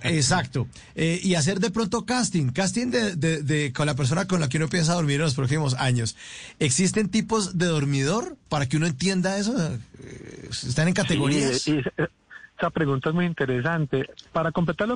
exacto. 0.01 0.67
Eh, 0.95 1.19
y 1.21 1.35
hacer 1.35 1.59
de 1.59 1.69
pronto 1.69 2.05
casting, 2.05 2.49
casting 2.51 2.87
de, 2.89 3.15
de- 3.15 3.43
de- 3.43 3.71
con 3.73 3.85
la 3.85 3.95
persona 3.95 4.25
con 4.27 4.39
la 4.39 4.49
que 4.49 4.57
uno 4.57 4.69
piensa 4.69 4.93
dormir 4.95 5.15
en 5.17 5.21
los 5.21 5.35
próximos 5.35 5.75
años. 5.75 6.15
¿Existen 6.59 7.09
tipos 7.09 7.59
de 7.59 7.67
dormidor 7.67 8.37
para 8.49 8.65
que 8.67 8.77
uno 8.77 8.87
entienda 8.87 9.37
eso? 9.37 9.55
Eh, 10.03 10.47
¿Están 10.49 10.87
en 10.87 10.93
categorías? 10.95 11.61
Sí, 11.61 11.75
y 11.75 11.79
esa- 11.79 12.09
esa 12.57 12.69
pregunta 12.71 13.09
es 13.09 13.15
muy 13.15 13.25
interesante. 13.25 14.05
Para 14.33 14.51
completarlo 14.51 14.95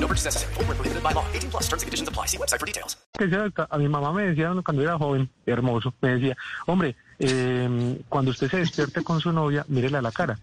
No 0.00 0.08
purchase 0.08 0.24
necessary. 0.24 0.54
Void 0.54 0.66
where 0.66 0.76
prohibited 0.76 1.02
by 1.02 1.12
law. 1.12 1.24
18 1.32 1.50
plus 1.50 1.68
terms 1.68 1.82
and 1.82 1.88
conditions 1.88 2.08
apply. 2.08 2.26
See 2.26 2.38
website 2.38 2.58
for 2.58 2.66
details. 2.66 2.96
Que 3.12 3.28
sea, 3.28 3.50
A 3.70 3.78
mi 3.78 3.88
mamá 3.88 4.12
me 4.12 4.28
decía 4.28 4.50
cuando 4.64 4.82
era 4.82 4.96
joven, 4.96 5.28
hermoso, 5.44 5.92
me 6.00 6.14
decía, 6.14 6.36
hombre, 6.66 6.96
eh, 7.18 8.00
cuando 8.08 8.30
usted 8.30 8.50
se 8.50 8.58
despierte 8.58 9.04
con 9.04 9.20
su 9.20 9.30
novia, 9.30 9.64
mírela 9.68 9.98
a 9.98 10.02
la 10.02 10.10
cara, 10.10 10.38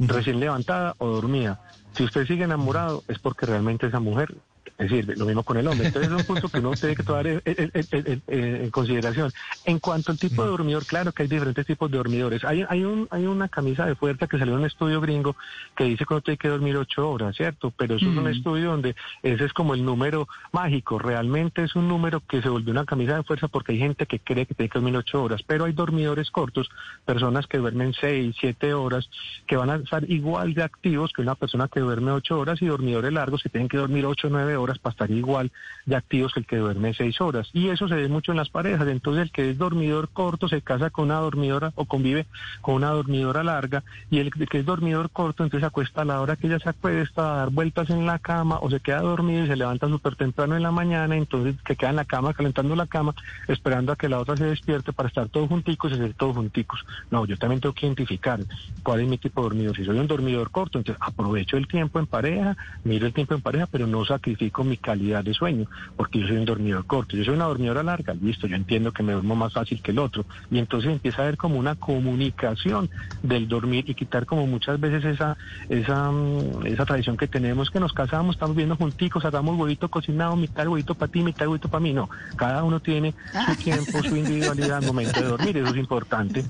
recién 0.00 0.40
levantada 0.40 0.94
o 0.98 1.06
dormida. 1.06 1.60
Si 1.94 2.02
usted 2.02 2.26
sigue 2.26 2.44
enamorado, 2.44 3.04
es 3.06 3.18
porque 3.20 3.46
realmente 3.46 3.86
esa 3.86 4.00
mujer 4.00 4.34
es 4.78 4.90
decir, 4.90 5.16
lo 5.16 5.24
mismo 5.24 5.42
con 5.42 5.56
el 5.56 5.66
hombre. 5.66 5.86
Entonces 5.86 6.12
es 6.12 6.18
un 6.18 6.24
punto 6.26 6.48
que 6.48 6.58
uno 6.60 6.72
tiene 6.72 6.94
que 6.96 7.02
tomar 7.02 7.26
en, 7.26 7.40
en- 7.44 7.70
en- 7.74 8.22
en- 8.26 8.56
en 8.64 8.70
consideración. 8.70 9.32
En 9.64 9.78
cuanto 9.78 10.12
al 10.12 10.18
tipo 10.18 10.42
de 10.42 10.48
dormidor, 10.50 10.84
claro 10.84 11.12
que 11.12 11.22
hay 11.22 11.28
diferentes 11.28 11.64
tipos 11.66 11.90
de 11.90 11.96
dormidores. 11.96 12.44
Hay, 12.44 12.64
hay, 12.68 12.84
un, 12.84 13.08
hay 13.10 13.26
una 13.26 13.48
camisa 13.48 13.86
de 13.86 13.94
fuerza 13.94 14.26
que 14.26 14.38
salió 14.38 14.54
en 14.54 14.60
un 14.60 14.66
estudio 14.66 15.00
gringo 15.00 15.34
que 15.76 15.84
dice 15.84 16.04
que 16.04 16.12
uno 16.12 16.20
tiene 16.20 16.36
que 16.36 16.48
dormir 16.48 16.76
ocho 16.76 17.08
horas, 17.10 17.34
¿cierto? 17.36 17.72
Pero 17.76 17.96
eso 17.96 18.04
es 18.10 18.16
un 18.16 18.28
estudio 18.28 18.70
donde 18.72 18.94
ese 19.22 19.44
es 19.46 19.52
como 19.54 19.72
el 19.74 19.84
número 19.84 20.28
mágico. 20.52 20.98
Realmente 20.98 21.62
es 21.64 21.74
un 21.74 21.88
número 21.88 22.20
que 22.20 22.42
se 22.42 22.48
volvió 22.50 22.72
una 22.72 22.84
camisa 22.84 23.16
de 23.16 23.22
fuerza 23.22 23.48
porque 23.48 23.72
hay 23.72 23.78
gente 23.78 24.04
que 24.06 24.18
cree 24.18 24.44
que 24.44 24.54
tiene 24.54 24.68
que 24.68 24.78
dormir 24.78 24.96
ocho 24.96 25.22
horas. 25.22 25.42
Pero 25.46 25.64
hay 25.64 25.72
dormidores 25.72 26.30
cortos, 26.30 26.68
personas 27.04 27.46
que 27.46 27.58
duermen 27.58 27.94
seis, 27.98 28.36
siete 28.38 28.74
horas, 28.74 29.08
que 29.46 29.56
van 29.56 29.70
a 29.70 29.76
estar 29.76 30.04
igual 30.10 30.52
de 30.52 30.62
activos 30.64 31.12
que 31.14 31.22
una 31.22 31.34
persona 31.34 31.68
que 31.68 31.80
duerme 31.80 32.10
ocho 32.12 32.38
horas 32.38 32.60
y 32.60 32.66
dormidores 32.66 33.12
largos 33.12 33.42
que 33.42 33.48
tienen 33.48 33.68
que 33.68 33.78
dormir 33.78 34.04
ocho 34.04 34.28
nueve 34.28 34.56
horas 34.56 34.65
para 34.80 34.92
estar 34.92 35.10
igual 35.10 35.52
de 35.86 35.96
activos 35.96 36.32
que 36.32 36.40
el 36.40 36.46
que 36.46 36.56
duerme 36.56 36.94
seis 36.94 37.20
horas. 37.20 37.48
Y 37.52 37.68
eso 37.68 37.88
se 37.88 37.94
ve 37.94 38.08
mucho 38.08 38.32
en 38.32 38.38
las 38.38 38.48
parejas. 38.48 38.86
Entonces 38.88 39.24
el 39.24 39.30
que 39.30 39.50
es 39.50 39.58
dormidor 39.58 40.08
corto 40.08 40.48
se 40.48 40.62
casa 40.62 40.90
con 40.90 41.06
una 41.06 41.20
dormidora 41.20 41.72
o 41.76 41.84
convive 41.84 42.26
con 42.60 42.74
una 42.74 42.90
dormidora 42.90 43.42
larga 43.42 43.82
y 44.10 44.18
el 44.18 44.32
que 44.32 44.58
es 44.58 44.66
dormidor 44.66 45.10
corto 45.10 45.44
entonces 45.44 45.60
se 45.60 45.66
acuesta 45.66 46.02
a 46.02 46.04
la 46.04 46.20
hora 46.20 46.36
que 46.36 46.46
ella 46.46 46.58
se 46.58 46.68
acuesta 46.68 47.34
a 47.34 47.36
dar 47.36 47.50
vueltas 47.50 47.90
en 47.90 48.06
la 48.06 48.18
cama 48.18 48.58
o 48.60 48.70
se 48.70 48.80
queda 48.80 49.00
dormido 49.00 49.44
y 49.44 49.46
se 49.46 49.56
levanta 49.56 49.88
súper 49.88 50.16
temprano 50.16 50.56
en 50.56 50.62
la 50.62 50.70
mañana, 50.70 51.16
entonces 51.16 51.56
que 51.62 51.76
queda 51.76 51.90
en 51.90 51.96
la 51.96 52.04
cama 52.04 52.34
calentando 52.34 52.74
la 52.76 52.86
cama 52.86 53.14
esperando 53.48 53.92
a 53.92 53.96
que 53.96 54.08
la 54.08 54.18
otra 54.18 54.36
se 54.36 54.44
despierte 54.44 54.92
para 54.92 55.08
estar 55.08 55.28
todos 55.28 55.48
junticos 55.48 55.92
y 55.92 55.94
hacer 55.94 56.14
todos 56.14 56.36
junticos. 56.36 56.84
No, 57.10 57.24
yo 57.26 57.36
también 57.36 57.60
tengo 57.60 57.74
que 57.74 57.86
identificar 57.86 58.40
cuál 58.82 59.00
es 59.00 59.08
mi 59.08 59.18
tipo 59.18 59.40
de 59.40 59.48
dormidor. 59.48 59.76
Si 59.76 59.84
soy 59.84 59.98
un 59.98 60.06
dormidor 60.06 60.50
corto, 60.50 60.78
entonces 60.78 61.02
aprovecho 61.04 61.56
el 61.56 61.68
tiempo 61.68 61.98
en 61.98 62.06
pareja, 62.06 62.56
miro 62.84 63.06
el 63.06 63.12
tiempo 63.12 63.34
en 63.34 63.40
pareja, 63.40 63.66
pero 63.66 63.86
no 63.86 64.04
sacrifico 64.04 64.55
mi 64.64 64.76
calidad 64.76 65.24
de 65.24 65.34
sueño, 65.34 65.66
porque 65.96 66.20
yo 66.20 66.28
soy 66.28 66.36
un 66.36 66.44
dormidor 66.44 66.86
corto. 66.86 67.16
Yo 67.16 67.24
soy 67.24 67.34
una 67.34 67.46
dormidora 67.46 67.82
larga, 67.82 68.14
listo, 68.14 68.46
yo 68.46 68.56
entiendo 68.56 68.92
que 68.92 69.02
me 69.02 69.12
duermo 69.12 69.36
más 69.36 69.52
fácil 69.52 69.80
que 69.82 69.90
el 69.90 69.98
otro. 69.98 70.24
Y 70.50 70.58
entonces 70.58 70.90
empieza 70.90 71.22
a 71.22 71.24
haber 71.24 71.36
como 71.36 71.58
una 71.58 71.74
comunicación 71.74 72.90
del 73.22 73.48
dormir 73.48 73.84
y 73.88 73.94
quitar 73.94 74.26
como 74.26 74.46
muchas 74.46 74.80
veces 74.80 75.04
esa, 75.04 75.36
esa, 75.68 76.10
mm, 76.10 76.66
esa 76.66 76.84
tradición 76.84 77.16
que 77.16 77.28
tenemos, 77.28 77.70
que 77.70 77.80
nos 77.80 77.92
casamos, 77.92 78.36
estamos 78.36 78.56
viendo 78.56 78.76
junticos, 78.76 79.24
hagamos 79.24 79.58
huevito 79.58 79.88
cocinado, 79.88 80.36
mitad 80.36 80.66
huevito 80.66 80.94
para 80.94 81.10
ti, 81.10 81.22
mitad 81.22 81.46
huevito 81.46 81.68
para 81.68 81.80
mí. 81.80 81.92
No, 81.92 82.08
cada 82.36 82.64
uno 82.64 82.80
tiene 82.80 83.14
su 83.46 83.56
tiempo, 83.62 84.02
su 84.02 84.16
individualidad 84.16 84.78
al 84.78 84.86
momento 84.86 85.20
de 85.20 85.28
dormir, 85.28 85.56
eso 85.56 85.70
es 85.70 85.76
importante. 85.76 86.44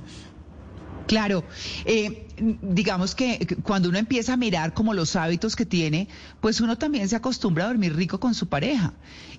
Claro, 1.06 1.44
eh, 1.84 2.26
digamos 2.62 3.14
que 3.14 3.56
cuando 3.62 3.88
uno 3.88 3.98
empieza 3.98 4.32
a 4.32 4.36
mirar 4.36 4.75
como 4.75 4.92
los 4.92 5.16
hábitos 5.16 5.56
que 5.56 5.64
tiene, 5.64 6.08
pues 6.40 6.60
uno 6.60 6.76
también 6.76 7.08
se 7.08 7.16
acostumbra 7.16 7.64
a 7.64 7.68
dormir 7.68 7.94
rico 7.94 8.20
con 8.20 8.34
su 8.34 8.48
pareja. 8.48 8.92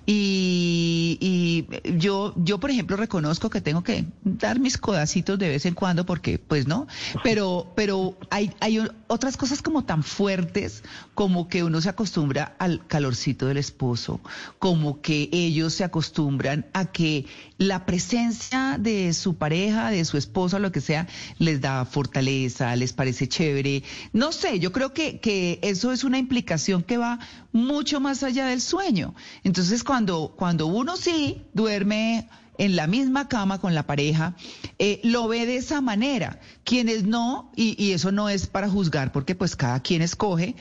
Y, 0.06 1.18
y 1.20 1.98
yo, 1.98 2.32
yo 2.36 2.58
por 2.58 2.70
ejemplo 2.70 2.96
reconozco 2.96 3.50
que 3.50 3.60
tengo 3.60 3.82
que 3.82 4.06
dar 4.24 4.58
mis 4.58 4.78
codacitos 4.78 5.38
de 5.38 5.48
vez 5.50 5.66
en 5.66 5.74
cuando 5.74 6.06
porque, 6.06 6.38
pues 6.38 6.66
no, 6.66 6.86
pero, 7.22 7.72
pero 7.76 8.16
hay, 8.30 8.50
hay 8.60 8.80
otras 9.06 9.36
cosas 9.36 9.60
como 9.60 9.84
tan 9.84 10.02
fuertes 10.02 10.82
como 11.14 11.48
que 11.48 11.62
uno 11.62 11.82
se 11.82 11.90
acostumbra 11.90 12.56
al 12.58 12.86
calorcito 12.86 13.46
del 13.46 13.58
esposo, 13.58 14.20
como 14.58 15.02
que 15.02 15.28
ellos 15.30 15.74
se 15.74 15.84
acostumbran 15.84 16.64
a 16.72 16.86
que 16.86 17.26
la 17.58 17.84
presencia 17.84 18.78
de 18.78 19.12
su 19.12 19.34
pareja, 19.34 19.90
de 19.90 20.06
su 20.06 20.16
esposa, 20.16 20.58
lo 20.58 20.72
que 20.72 20.80
sea, 20.80 21.06
les 21.38 21.57
da 21.60 21.84
fortaleza, 21.84 22.74
les 22.76 22.92
parece 22.92 23.28
chévere. 23.28 23.82
No 24.12 24.32
sé, 24.32 24.58
yo 24.58 24.72
creo 24.72 24.92
que, 24.92 25.20
que 25.20 25.58
eso 25.62 25.92
es 25.92 26.04
una 26.04 26.18
implicación 26.18 26.82
que 26.82 26.98
va 26.98 27.18
mucho 27.52 28.00
más 28.00 28.22
allá 28.22 28.46
del 28.46 28.60
sueño. 28.60 29.14
Entonces, 29.44 29.84
cuando, 29.84 30.34
cuando 30.36 30.66
uno 30.66 30.96
sí 30.96 31.42
duerme 31.54 32.28
en 32.58 32.76
la 32.76 32.86
misma 32.86 33.28
cama 33.28 33.58
con 33.60 33.74
la 33.74 33.86
pareja, 33.86 34.34
eh, 34.78 35.00
lo 35.04 35.28
ve 35.28 35.46
de 35.46 35.56
esa 35.56 35.80
manera. 35.80 36.40
Quienes 36.64 37.04
no, 37.04 37.52
y, 37.56 37.82
y 37.82 37.92
eso 37.92 38.12
no 38.12 38.28
es 38.28 38.46
para 38.46 38.68
juzgar, 38.68 39.12
porque 39.12 39.34
pues 39.34 39.56
cada 39.56 39.80
quien 39.80 40.02
escoge, 40.02 40.56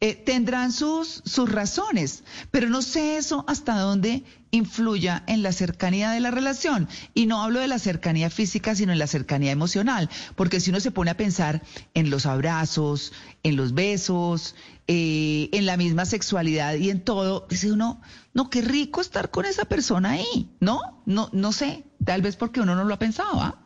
eh, 0.00 0.14
tendrán 0.14 0.72
sus, 0.72 1.22
sus 1.24 1.50
razones, 1.50 2.22
pero 2.50 2.68
no 2.68 2.82
sé 2.82 3.16
eso 3.16 3.46
hasta 3.48 3.78
dónde 3.78 4.24
influya 4.50 5.24
en 5.26 5.42
la 5.42 5.52
cercanía 5.52 6.10
de 6.10 6.20
la 6.20 6.30
relación. 6.30 6.88
Y 7.14 7.26
no 7.26 7.42
hablo 7.42 7.60
de 7.60 7.68
la 7.68 7.78
cercanía 7.78 8.28
física, 8.28 8.74
sino 8.74 8.92
en 8.92 8.98
la 8.98 9.06
cercanía 9.06 9.52
emocional, 9.52 10.10
porque 10.34 10.60
si 10.60 10.70
uno 10.70 10.80
se 10.80 10.90
pone 10.90 11.10
a 11.10 11.16
pensar 11.16 11.62
en 11.94 12.10
los 12.10 12.26
abrazos, 12.26 13.12
en 13.42 13.56
los 13.56 13.72
besos, 13.72 14.54
eh, 14.86 15.48
en 15.52 15.64
la 15.64 15.78
misma 15.78 16.04
sexualidad 16.04 16.74
y 16.74 16.90
en 16.90 17.00
todo, 17.00 17.46
dice 17.48 17.72
uno, 17.72 18.02
no, 18.34 18.50
qué 18.50 18.60
rico 18.60 19.00
estar 19.00 19.30
con 19.30 19.46
esa 19.46 19.64
persona 19.64 20.10
ahí, 20.10 20.50
¿no? 20.60 21.02
No, 21.06 21.30
no 21.32 21.52
sé, 21.52 21.84
tal 22.04 22.20
vez 22.20 22.36
porque 22.36 22.60
uno 22.60 22.74
no 22.74 22.84
lo 22.84 22.92
ha 22.92 22.98
pensado, 22.98 23.40
¿ah? 23.40 23.65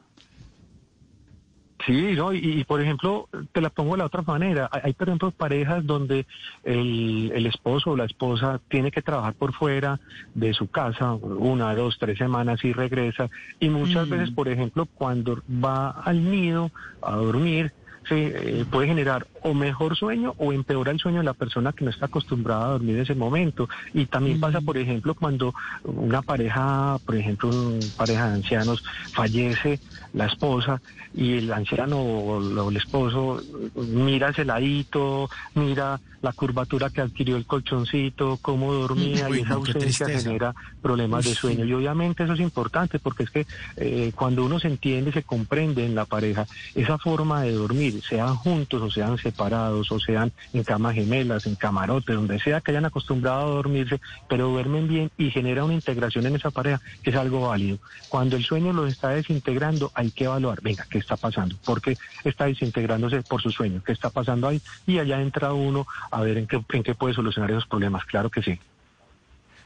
Sí, 1.90 2.14
¿no? 2.14 2.32
Y, 2.32 2.38
y, 2.38 2.64
por 2.64 2.80
ejemplo, 2.80 3.28
te 3.50 3.60
la 3.60 3.68
pongo 3.68 3.92
de 3.92 3.98
la 3.98 4.04
otra 4.04 4.22
manera. 4.22 4.68
Hay, 4.70 4.80
hay, 4.84 4.92
por 4.92 5.08
ejemplo, 5.08 5.32
parejas 5.32 5.84
donde 5.84 6.24
el, 6.62 7.32
el 7.34 7.46
esposo 7.46 7.90
o 7.90 7.96
la 7.96 8.04
esposa 8.04 8.60
tiene 8.68 8.92
que 8.92 9.02
trabajar 9.02 9.34
por 9.34 9.52
fuera 9.52 9.98
de 10.32 10.54
su 10.54 10.68
casa 10.68 11.14
una, 11.14 11.74
dos, 11.74 11.96
tres 11.98 12.16
semanas 12.16 12.64
y 12.64 12.72
regresa. 12.72 13.28
Y 13.58 13.70
muchas 13.70 14.06
Mm. 14.06 14.10
veces, 14.10 14.30
por 14.30 14.48
ejemplo, 14.48 14.86
cuando 14.94 15.42
va 15.48 15.90
al 15.90 16.30
nido 16.30 16.70
a 17.02 17.16
dormir, 17.16 17.72
sí, 18.08 18.14
eh, 18.14 18.64
puede 18.70 18.86
generar 18.86 19.26
o 19.42 19.54
mejor 19.54 19.96
sueño 19.96 20.34
o 20.38 20.52
empeora 20.52 20.92
el 20.92 20.98
sueño 20.98 21.18
de 21.18 21.24
la 21.24 21.34
persona 21.34 21.72
que 21.72 21.84
no 21.84 21.90
está 21.90 22.06
acostumbrada 22.06 22.66
a 22.66 22.70
dormir 22.70 22.96
en 22.96 23.02
ese 23.02 23.14
momento. 23.14 23.68
Y 23.94 24.06
también 24.06 24.40
pasa, 24.40 24.60
por 24.60 24.76
ejemplo, 24.76 25.14
cuando 25.14 25.54
una 25.84 26.22
pareja, 26.22 26.98
por 27.04 27.16
ejemplo, 27.16 27.48
una 27.48 27.78
pareja 27.96 28.28
de 28.28 28.34
ancianos, 28.34 28.82
fallece 29.12 29.80
la 30.12 30.26
esposa 30.26 30.80
y 31.14 31.38
el 31.38 31.52
anciano 31.52 32.00
o, 32.00 32.70
el 32.70 32.76
esposo 32.76 33.42
mira 33.76 34.30
ese 34.30 34.44
ladito, 34.44 35.28
mira 35.54 36.00
la 36.22 36.32
curvatura 36.32 36.90
que 36.90 37.00
adquirió 37.00 37.36
el 37.36 37.46
colchoncito, 37.46 38.38
cómo 38.42 38.74
dormía 38.74 39.28
Uy, 39.28 39.38
y 39.38 39.40
esa 39.40 39.54
ausencia 39.54 40.06
genera 40.06 40.54
problemas 40.82 41.24
Uy, 41.24 41.30
de 41.30 41.36
sueño. 41.36 41.64
sí. 41.64 41.70
Y 41.70 41.74
obviamente 41.74 42.24
eso 42.24 42.34
es 42.34 42.40
importante 42.40 42.98
porque 42.98 43.22
es 43.22 43.30
que 43.30 43.46
eh, 43.76 44.12
cuando 44.14 44.44
uno 44.44 44.60
se 44.60 44.68
entiende, 44.68 45.12
se 45.12 45.22
comprende 45.22 45.86
en 45.86 45.94
la 45.94 46.04
pareja, 46.04 46.46
esa 46.74 46.98
forma 46.98 47.42
de 47.42 47.52
dormir, 47.52 48.02
sean 48.06 48.36
juntos 48.36 48.82
o 48.82 48.90
sean 48.90 49.16
separados 49.16 49.29
o 49.38 50.00
sean 50.00 50.32
en 50.52 50.64
camas 50.64 50.94
gemelas, 50.94 51.46
en 51.46 51.54
camarotes, 51.54 52.14
donde 52.14 52.38
sea 52.40 52.60
que 52.60 52.70
hayan 52.70 52.84
acostumbrado 52.84 53.40
a 53.40 53.54
dormirse, 53.56 54.00
pero 54.28 54.48
duermen 54.48 54.88
bien 54.88 55.10
y 55.18 55.30
genera 55.30 55.64
una 55.64 55.74
integración 55.74 56.26
en 56.26 56.36
esa 56.36 56.50
pareja, 56.50 56.80
que 57.02 57.10
es 57.10 57.16
algo 57.16 57.48
válido. 57.48 57.78
Cuando 58.08 58.36
el 58.36 58.44
sueño 58.44 58.72
los 58.72 58.90
está 58.90 59.10
desintegrando, 59.10 59.90
hay 59.94 60.10
que 60.10 60.24
evaluar, 60.24 60.60
venga, 60.62 60.86
¿qué 60.90 60.98
está 60.98 61.16
pasando? 61.16 61.56
¿Por 61.64 61.80
qué 61.80 61.96
está 62.24 62.46
desintegrándose 62.46 63.22
por 63.22 63.42
su 63.42 63.50
sueño? 63.50 63.82
¿Qué 63.84 63.92
está 63.92 64.10
pasando 64.10 64.48
ahí? 64.48 64.60
Y 64.86 64.98
allá 64.98 65.20
entra 65.20 65.52
uno 65.52 65.86
a 66.10 66.20
ver 66.20 66.38
en 66.38 66.46
qué, 66.46 66.62
en 66.72 66.82
qué 66.82 66.94
puede 66.94 67.14
solucionar 67.14 67.50
esos 67.50 67.66
problemas. 67.66 68.04
Claro 68.04 68.30
que 68.30 68.42
sí. 68.42 68.58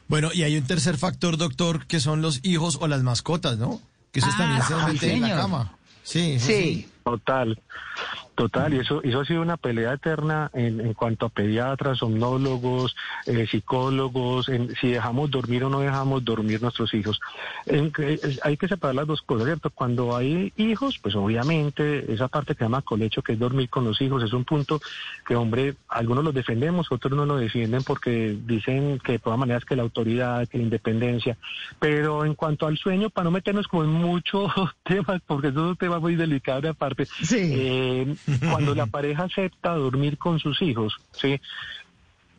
Bueno, 0.07 0.29
y 0.33 0.43
hay 0.43 0.57
un 0.57 0.65
tercer 0.65 0.97
factor, 0.97 1.37
doctor, 1.37 1.87
que 1.87 1.99
son 1.99 2.21
los 2.21 2.39
hijos 2.43 2.77
o 2.79 2.87
las 2.87 3.01
mascotas, 3.01 3.57
¿no? 3.57 3.81
Que 4.11 4.19
eso 4.19 4.29
Ah, 4.33 4.37
también 4.37 4.61
se 4.61 4.73
sí, 4.73 4.93
mete 4.93 5.13
en 5.13 5.21
la 5.21 5.35
cama. 5.35 5.71
Sí, 6.03 6.31
eso 6.33 6.45
Sí. 6.45 6.87
Total, 7.03 7.59
total, 8.35 8.73
y 8.73 8.79
eso, 8.79 9.01
eso 9.03 9.21
ha 9.21 9.25
sido 9.25 9.41
una 9.41 9.57
pelea 9.57 9.93
eterna 9.93 10.51
en, 10.53 10.79
en 10.81 10.93
cuanto 10.93 11.25
a 11.25 11.29
pediatras, 11.29 11.97
somnólogos, 11.99 12.95
eh, 13.25 13.47
psicólogos, 13.49 14.49
en 14.49 14.75
si 14.75 14.89
dejamos 14.89 15.31
dormir 15.31 15.63
o 15.63 15.69
no 15.69 15.79
dejamos 15.79 16.23
dormir 16.23 16.61
nuestros 16.61 16.93
hijos. 16.93 17.19
En 17.65 17.91
es- 17.97 18.39
hay 18.43 18.57
que 18.57 18.67
separar 18.67 18.95
las 18.95 19.07
dos 19.07 19.21
cosas, 19.21 19.45
¿cierto? 19.45 19.69
Cuando 19.69 20.15
hay 20.15 20.51
hijos, 20.57 20.99
pues 21.01 21.15
obviamente 21.15 22.11
esa 22.13 22.27
parte 22.27 22.53
que 22.53 22.59
se 22.59 22.65
llama 22.65 22.81
colecho, 22.81 23.21
que 23.21 23.33
es 23.33 23.39
dormir 23.39 23.69
con 23.69 23.85
los 23.85 24.01
hijos, 24.01 24.21
es 24.23 24.33
un 24.33 24.43
punto 24.45 24.81
que, 25.27 25.35
hombre, 25.35 25.75
algunos 25.87 26.23
los 26.23 26.33
defendemos, 26.33 26.91
otros 26.91 27.13
no 27.13 27.25
lo 27.25 27.37
defienden 27.37 27.83
porque 27.83 28.37
dicen 28.45 28.99
que 28.99 29.13
de 29.13 29.19
todas 29.19 29.39
maneras 29.39 29.65
que 29.65 29.75
la 29.75 29.83
autoridad, 29.83 30.47
que 30.47 30.57
la 30.57 30.63
independencia, 30.65 31.37
pero 31.79 32.25
en 32.25 32.35
cuanto 32.35 32.67
al 32.67 32.77
sueño, 32.77 33.09
para 33.09 33.25
no 33.25 33.31
meternos 33.31 33.67
como 33.67 33.83
en 33.83 33.91
muchos 33.91 34.51
temas, 34.83 35.21
porque 35.25 35.47
eso 35.47 35.59
es 35.63 35.69
un 35.71 35.77
tema 35.77 35.99
muy 35.99 36.15
delicado 36.15 36.61
de 36.61 36.69
aparte, 36.69 37.05
Sí. 37.21 37.39
eh, 37.53 38.15
cuando 38.51 38.75
la 38.75 38.85
pareja 38.87 39.23
acepta 39.23 39.75
dormir 39.75 40.17
con 40.17 40.39
sus 40.39 40.61
hijos, 40.61 40.95
¿sí? 41.11 41.39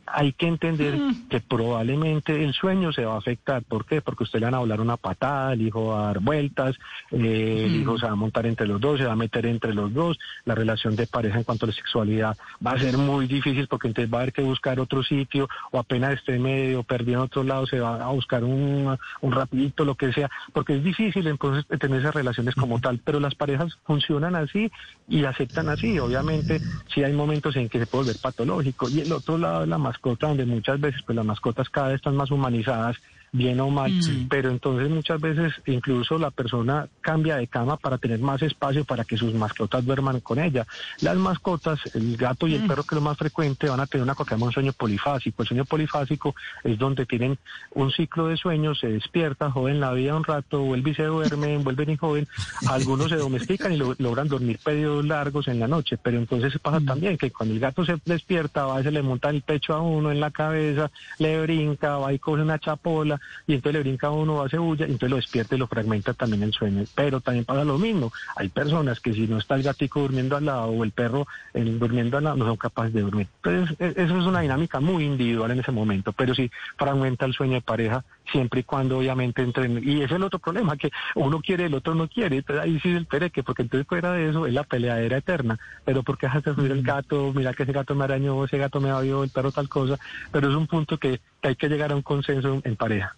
Hay 0.07 0.33
que 0.33 0.47
entender 0.47 0.97
Mm. 0.97 1.29
que 1.29 1.41
probablemente 1.41 2.45
el 2.45 2.53
sueño 2.55 2.93
se 2.93 3.05
va 3.05 3.15
a 3.15 3.19
afectar. 3.19 3.63
¿Por 3.65 3.85
qué? 3.85 4.01
Porque 4.01 4.25
usted 4.25 4.39
le 4.41 4.47
van 4.47 4.55
a 4.55 4.59
volar 4.61 4.81
una 4.81 4.97
patada, 4.97 5.53
el 5.53 5.63
hijo 5.63 5.87
va 5.89 6.01
a 6.03 6.07
dar 6.07 6.21
vueltas, 6.21 6.77
eh, 7.11 7.65
el 7.67 7.73
Mm. 7.73 7.81
hijo 7.83 7.99
se 7.99 8.07
va 8.07 8.13
a 8.13 8.17
montar 8.17 8.47
entre 8.47 8.67
los 8.67 8.81
dos, 8.81 8.99
se 8.99 9.07
va 9.07 9.13
a 9.13 9.17
meter 9.17 9.47
entre 9.47 9.75
los 9.75 9.93
dos, 9.93 10.19
la 10.45 10.55
relación 10.55 10.97
de 10.97 11.07
pareja 11.07 11.39
en 11.39 11.45
cuanto 11.45 11.67
a 11.67 11.69
la 11.69 11.75
sexualidad 11.75 12.37
va 12.65 12.73
a 12.73 12.79
ser 12.79 12.97
muy 12.99 13.27
difícil 13.27 13.67
porque 13.69 13.89
entonces 13.89 14.13
va 14.13 14.19
a 14.19 14.21
haber 14.23 14.33
que 14.33 14.43
buscar 14.43 14.79
otro 14.81 15.03
sitio 15.03 15.49
o 15.73 15.79
apenas 15.79 16.15
esté 16.15 16.39
medio 16.39 16.83
perdido 16.83 17.19
en 17.21 17.25
otro 17.25 17.43
lado 17.43 17.67
se 17.67 17.81
va 17.81 18.05
a 18.05 18.11
buscar 18.13 18.45
un, 18.45 18.97
un 19.21 19.33
rapidito, 19.33 19.85
lo 19.85 19.95
que 19.95 20.13
sea, 20.13 20.31
porque 20.53 20.77
es 20.77 20.85
difícil 20.85 21.27
entonces 21.27 21.65
tener 21.79 22.01
esas 22.01 22.15
relaciones 22.15 22.55
como 22.55 22.81
tal, 22.81 23.01
pero 23.05 23.21
las 23.21 23.35
parejas 23.35 23.77
funcionan 23.85 24.37
así 24.37 24.71
y 25.09 25.25
aceptan 25.25 25.69
así. 25.69 25.99
Obviamente 25.99 26.61
sí 26.95 27.03
hay 27.03 27.13
momentos 27.13 27.57
en 27.57 27.69
que 27.69 27.79
se 27.79 27.87
puede 27.87 28.05
volver 28.05 28.19
patológico 28.21 28.89
y 28.89 29.01
el 29.01 29.13
otro 29.13 29.39
lado 29.39 29.63
es 29.63 29.69
la 29.69 29.79
mascota 29.97 30.29
donde 30.29 30.45
muchas 30.45 30.81
veces 30.81 31.01
pues 31.05 31.17
las 31.17 31.25
mascotas 31.25 31.69
cada 31.71 31.89
vez 31.89 31.97
están 31.97 32.17
más 32.17 32.31
humanizadas 32.31 32.97
bien 33.33 33.61
o 33.61 33.69
mal, 33.71 33.93
pero 34.29 34.51
entonces 34.51 34.89
muchas 34.89 35.21
veces 35.21 35.53
incluso 35.67 36.17
la 36.19 36.31
persona 36.31 36.89
cambia 37.01 37.37
de 37.37 37.47
cama 37.49 37.77
para 37.77 37.99
tener 37.99 38.19
más 38.19 38.41
espacio 38.43 38.85
para 38.85 39.05
que 39.05 39.17
sus 39.17 39.35
mascotas 39.35 39.85
duerman 39.85 40.21
con 40.21 40.39
ella. 40.39 40.67
Las 41.01 41.17
mascotas, 41.17 41.79
el 41.95 42.17
gato 42.17 42.47
y 42.47 42.55
el 42.55 42.63
perro 42.67 42.83
que 42.85 42.95
es 42.95 43.01
lo 43.01 43.01
más 43.03 43.19
frecuente, 43.19 43.69
van 43.69 43.81
a 43.81 43.87
tener 43.87 44.05
una 44.05 44.15
cosa 44.15 44.29
que 44.31 44.35
llama 44.37 44.47
un 44.47 44.53
sueño 44.53 44.73
polifásico. 44.73 45.43
El 45.43 45.49
sueño 45.49 45.65
polifásico 45.65 46.35
es 46.65 46.79
donde 46.79 47.05
tienen 47.05 47.39
un 47.75 47.91
ciclo 47.91 48.29
de 48.29 48.37
sueño, 48.37 48.75
se 48.75 48.89
despierta, 48.89 49.51
joven 49.51 49.81
la 49.81 49.93
vida 49.93 50.17
un 50.17 50.25
rato, 50.25 50.61
vuelve 50.63 50.91
y 50.91 50.95
se 50.95 51.05
duermen, 51.05 51.63
vuelven 51.65 51.91
y 51.91 51.97
joven. 51.97 52.27
Algunos 52.69 53.11
se 53.11 53.17
domestican 53.17 53.73
y 53.73 53.77
lo- 53.77 53.95
logran 53.99 54.29
dormir 54.29 54.59
periodos 54.65 55.05
largos 55.05 55.49
en 55.49 55.61
la 55.61 55.69
noche, 55.69 55.99
pero 56.03 56.19
entonces 56.19 56.59
pasa 56.61 56.81
también 56.81 57.19
que 57.19 57.31
cuando 57.31 57.55
el 57.55 57.61
gato 57.61 57.85
se 57.85 57.99
despierta, 58.05 58.65
va 58.67 58.81
y 58.81 58.85
se 58.85 58.91
le 58.91 59.03
monta 59.03 59.29
el 59.31 59.43
pecho 59.43 59.75
a 59.75 59.81
uno, 59.81 60.11
en 60.11 60.21
la 60.21 60.31
cabeza, 60.31 60.91
le 61.19 61.41
brinca, 61.43 61.99
va 61.99 62.13
y 62.13 62.19
coge 62.19 62.43
una 62.43 62.59
chapola 62.59 63.16
y 63.47 63.55
entonces 63.55 63.75
le 63.75 63.81
brinca 63.81 64.09
a 64.09 64.11
uno, 64.11 64.43
hace 64.43 64.59
bulla 64.59 64.87
y 64.87 64.93
entonces 64.93 65.11
lo 65.11 65.17
despierta 65.17 65.55
y 65.55 65.59
lo 65.59 65.67
fragmenta 65.67 66.15
también 66.15 66.43
el 66.43 66.53
sueño. 66.53 66.85
Pero 66.95 67.21
también 67.21 67.45
pasa 67.45 67.65
lo 67.65 67.79
mismo. 67.79 68.13
Hay 68.37 68.49
personas 68.49 69.01
que 69.01 69.13
si 69.13 69.27
no 69.27 69.39
está 69.39 69.55
el 69.55 69.63
gatico 69.63 70.01
durmiendo 70.01 70.37
al 70.37 70.45
lado 70.47 70.67
o 70.69 70.85
el 70.85 70.93
perro 70.93 71.27
eh, 71.55 71.65
durmiendo 71.65 72.19
al 72.19 72.25
lado, 72.25 72.37
no 72.37 72.47
son 72.47 72.57
capaces 72.57 72.93
de 72.93 73.03
dormir. 73.03 73.29
Entonces, 73.43 73.77
e- 73.79 74.03
eso 74.03 74.19
es 74.19 74.27
una 74.27 74.41
dinámica 74.41 74.81
muy 74.81 75.05
individual 75.05 75.51
en 75.51 75.61
ese 75.61 75.73
momento, 75.73 76.13
pero 76.13 76.35
sí 76.35 76.51
fragmenta 76.77 77.27
el 77.27 77.33
sueño 77.33 77.55
de 77.55 77.61
pareja 77.63 78.05
siempre 78.31 78.61
y 78.61 78.65
cuando 78.65 78.99
obviamente 78.99 79.43
entren. 79.43 79.81
Y 79.83 79.97
ese 79.97 80.05
es 80.05 80.13
el 80.13 80.23
otro 80.23 80.39
problema, 80.39 80.77
que 80.77 80.91
uno 81.15 81.41
quiere, 81.41 81.67
el 81.67 81.75
otro 81.75 81.95
no 81.95 82.09
quiere. 82.09 82.39
Entonces 82.39 82.65
ahí 82.65 82.79
sí 82.81 82.91
es 82.91 82.97
el 82.97 83.07
pereque, 83.07 83.43
porque 83.43 83.63
entonces 83.63 83.87
fuera 83.87 84.13
de 84.13 84.31
eso 84.31 84.47
es 84.47 84.55
la 84.55 84.65
peleadera 84.65 85.19
eterna. 85.19 85.59
Pero 85.85 86.03
porque 86.03 86.27
dejaste 86.27 86.55
subir 86.55 86.73
el 86.73 86.83
gato, 86.83 87.33
mira 87.35 87.55
que 87.55 87.63
ese 87.65 87.73
gato 87.73 87.95
me 87.95 88.05
arañó, 88.05 88.45
ese 88.45 88.59
gato 88.59 88.81
me 88.81 88.91
avió, 88.91 89.25
el 89.25 89.31
perro 89.31 89.53
tal 89.53 89.69
cosa. 89.69 89.99
Pero 90.33 90.51
es 90.51 90.57
un 90.57 90.67
punto 90.67 90.99
que, 90.99 91.21
que 91.41 91.49
hay 91.49 91.57
que 91.57 91.69
llegar 91.69 91.93
a 91.93 91.97
un 91.97 92.03
consenso 92.03 92.61
en 92.65 92.77
pareja. 92.77 93.17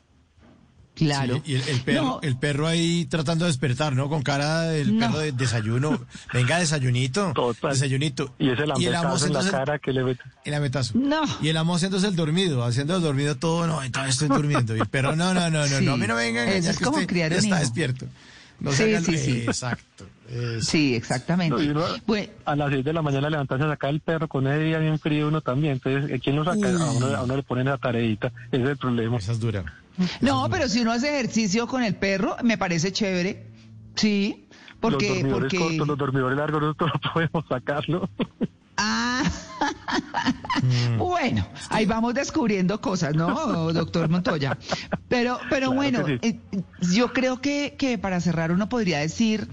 Claro. 0.98 1.36
Sí, 1.44 1.52
y 1.52 1.54
el, 1.54 1.68
el 1.68 1.80
perro, 1.80 2.02
No. 2.02 2.18
el 2.22 2.36
perro 2.36 2.66
ahí 2.66 3.06
tratando 3.06 3.44
de 3.44 3.50
despertar, 3.52 3.94
¿no? 3.94 4.08
Con 4.08 4.22
cara 4.22 4.62
del 4.62 4.98
No. 4.98 5.06
perro 5.06 5.18
de 5.20 5.32
desayuno. 5.32 6.04
Venga, 6.34 6.58
desayunito. 6.58 7.32
Total. 7.34 7.70
Desayunito. 7.72 8.34
Y 8.38 8.50
ese 8.50 8.64
el 8.64 8.70
amo 8.72 8.80
lambetazo 8.80 9.26
en 9.26 9.32
la 9.32 9.50
cara 9.50 9.78
que 9.78 9.92
le 9.92 10.04
mete. 10.04 10.22
El 10.44 10.52
lametazo. 10.52 10.98
No. 10.98 11.22
Y 11.40 11.48
el 11.48 11.56
amo 11.56 11.76
haciéndose 11.76 12.08
el 12.08 12.16
dormido, 12.16 12.64
haciendo 12.64 12.96
el 12.96 13.02
dormido 13.02 13.36
todo, 13.36 13.66
no, 13.66 13.82
entonces 13.82 14.14
estoy 14.20 14.28
durmiendo. 14.28 14.76
Y 14.76 14.80
el 14.80 14.86
perro, 14.86 15.14
no, 15.16 15.32
no, 15.34 15.48
no, 15.50 15.60
no, 15.66 15.78
Sí. 15.78 15.84
no, 15.84 15.94
a 15.94 15.96
mí 15.96 16.06
no 16.06 16.14
me 16.16 16.22
vengan 16.22 16.48
Eso 16.48 16.70
es 16.70 16.78
que 16.78 16.84
como 16.84 16.96
usted 16.96 17.08
criar 17.08 17.30
ya 17.30 17.38
un 17.38 17.44
está 17.44 17.56
hijo. 17.56 17.60
despierto. 17.64 18.06
No 18.60 18.72
Sí, 18.72 18.84
sí, 19.04 19.18
sí. 19.18 19.40
Exacto. 19.46 20.06
Sí, 20.60 20.94
exactamente. 20.94 21.66
No, 21.68 21.82
Bueno, 22.06 22.32
a 22.44 22.54
las 22.54 22.70
6 22.70 22.84
de 22.84 22.92
la 22.92 23.02
mañana 23.02 23.30
levantarse 23.30 23.64
a 23.64 23.68
sacar 23.68 23.90
el 23.90 24.00
perro 24.00 24.28
con 24.28 24.46
ese 24.46 24.58
día 24.58 24.78
bien 24.78 24.98
frío 24.98 25.28
uno 25.28 25.40
también. 25.40 25.74
Entonces, 25.74 26.10
¿eh, 26.10 26.20
¿quién 26.22 26.36
lo 26.36 26.44
saca? 26.44 26.68
A 26.68 26.90
uno, 26.92 27.06
a 27.06 27.22
uno 27.22 27.36
le 27.36 27.42
ponen 27.42 27.66
la 27.66 27.78
tareita. 27.78 28.32
Ese 28.52 28.62
es 28.62 28.68
el 28.68 28.76
problema. 28.76 29.16
Esa 29.16 29.32
es 29.32 29.40
dura. 29.40 29.64
no, 30.20 30.48
pero 30.50 30.68
si 30.68 30.80
uno 30.80 30.92
hace 30.92 31.08
ejercicio 31.08 31.66
con 31.66 31.82
el 31.82 31.94
perro, 31.94 32.36
me 32.42 32.58
parece 32.58 32.92
chévere. 32.92 33.46
Sí, 33.94 34.46
porque... 34.80 35.08
los 35.08 35.16
dormidores 35.16 35.40
porque... 35.40 35.58
cortos, 35.58 35.88
los 35.88 35.98
dormidores 35.98 36.38
largos, 36.38 36.60
nosotros 36.60 36.90
no 37.04 37.12
podemos 37.12 37.44
sacarlo. 37.48 38.10
Ah, 38.80 39.24
bueno, 40.98 41.44
ahí 41.70 41.84
vamos 41.84 42.14
descubriendo 42.14 42.80
cosas, 42.80 43.12
¿no, 43.14 43.72
doctor 43.72 44.08
Montoya? 44.08 44.56
Pero, 45.08 45.38
pero 45.50 45.72
Claro 45.72 45.72
bueno, 45.72 46.04
eh, 46.06 46.38
yo 46.92 47.12
creo 47.12 47.40
que, 47.40 47.74
que 47.76 47.98
para 47.98 48.20
cerrar 48.20 48.52
uno 48.52 48.68
podría 48.68 49.00
decir 49.00 49.48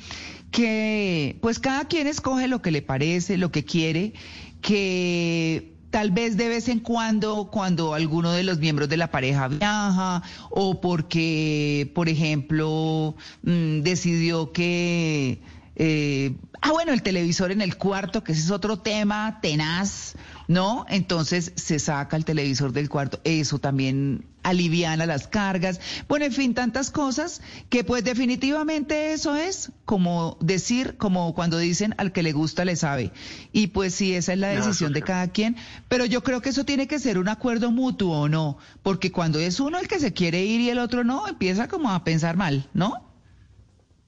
que 0.55 1.37
pues 1.41 1.59
cada 1.59 1.83
quien 1.83 2.07
escoge 2.07 2.48
lo 2.48 2.61
que 2.61 2.72
le 2.72 2.81
parece, 2.81 3.37
lo 3.37 3.51
que 3.51 3.65
quiere, 3.65 4.13
que 4.61 5.74
tal 5.89 6.11
vez 6.11 6.37
de 6.37 6.48
vez 6.48 6.70
en 6.70 6.79
cuando, 6.79 7.50
cuando 7.51 7.94
alguno 7.94 8.31
de 8.31 8.44
los 8.44 8.59
miembros 8.59 8.87
de 8.87 8.96
la 8.96 9.11
pareja 9.11 9.50
viaja 9.50 10.24
o 10.50 10.79
porque, 10.79 11.91
por 11.94 12.07
ejemplo, 12.07 13.15
mm, 13.44 13.81
decidió 13.81 14.53
que... 14.53 15.41
eh, 15.75 16.37
ah, 16.61 16.72
bueno, 16.72 16.94
el 16.94 17.01
televisor 17.01 17.51
en 17.51 17.61
el 17.61 17.75
cuarto, 17.75 18.24
que 18.24 18.31
ese 18.31 18.41
es 18.41 18.51
otro 18.51 18.79
tema 18.79 19.39
tenaz, 19.41 20.15
¿no? 20.48 20.85
Entonces 20.87 21.51
se 21.55 21.79
saca 21.79 22.15
el 22.15 22.24
televisor 22.24 22.72
del 22.72 22.87
cuarto, 22.87 23.20
eso 23.25 23.59
también 23.59 24.24
aliviana 24.46 25.05
las 25.05 25.27
cargas. 25.27 25.79
Bueno, 26.08 26.25
en 26.25 26.31
fin, 26.31 26.53
tantas 26.53 26.92
cosas 26.92 27.42
que 27.70 27.84
pues 27.84 28.03
definitivamente 28.03 29.14
eso 29.14 29.36
es 29.36 29.72
como 29.84 30.38
decir, 30.40 30.98
como 30.98 31.34
cuando 31.34 31.58
dicen 31.58 31.96
al 31.98 32.12
que 32.12 32.24
le 32.24 32.31
gusta 32.31 32.64
le 32.64 32.75
sabe. 32.75 33.12
Y 33.51 33.68
pues 33.68 33.94
sí, 33.94 34.14
esa 34.16 34.34
es 34.34 34.40
la 34.40 34.53
No, 34.53 34.66
decisión 34.66 34.94
de 34.94 35.01
cada 35.01 35.27
quien, 35.27 35.58
pero 35.88 36.05
yo 36.05 36.24
creo 36.24 36.42
que 36.42 36.50
eso 36.50 36.64
tiene 36.66 36.88
que 36.88 37.00
ser 37.00 37.18
un 37.18 37.27
acuerdo 37.27 37.72
mutuo 37.72 38.22
o 38.22 38.29
no, 38.29 38.58
porque 38.84 39.12
cuando 39.12 39.40
es 39.40 39.60
uno 39.60 39.79
el 39.79 39.88
que 39.88 40.00
se 40.00 40.14
quiere 40.14 40.46
ir 40.46 40.62
y 40.62 40.70
el 40.70 40.79
otro 40.79 41.03
no, 41.03 41.27
empieza 41.27 41.68
como 41.68 41.92
a 41.92 42.03
pensar 42.03 42.38
mal, 42.38 42.70
¿no? 42.74 43.04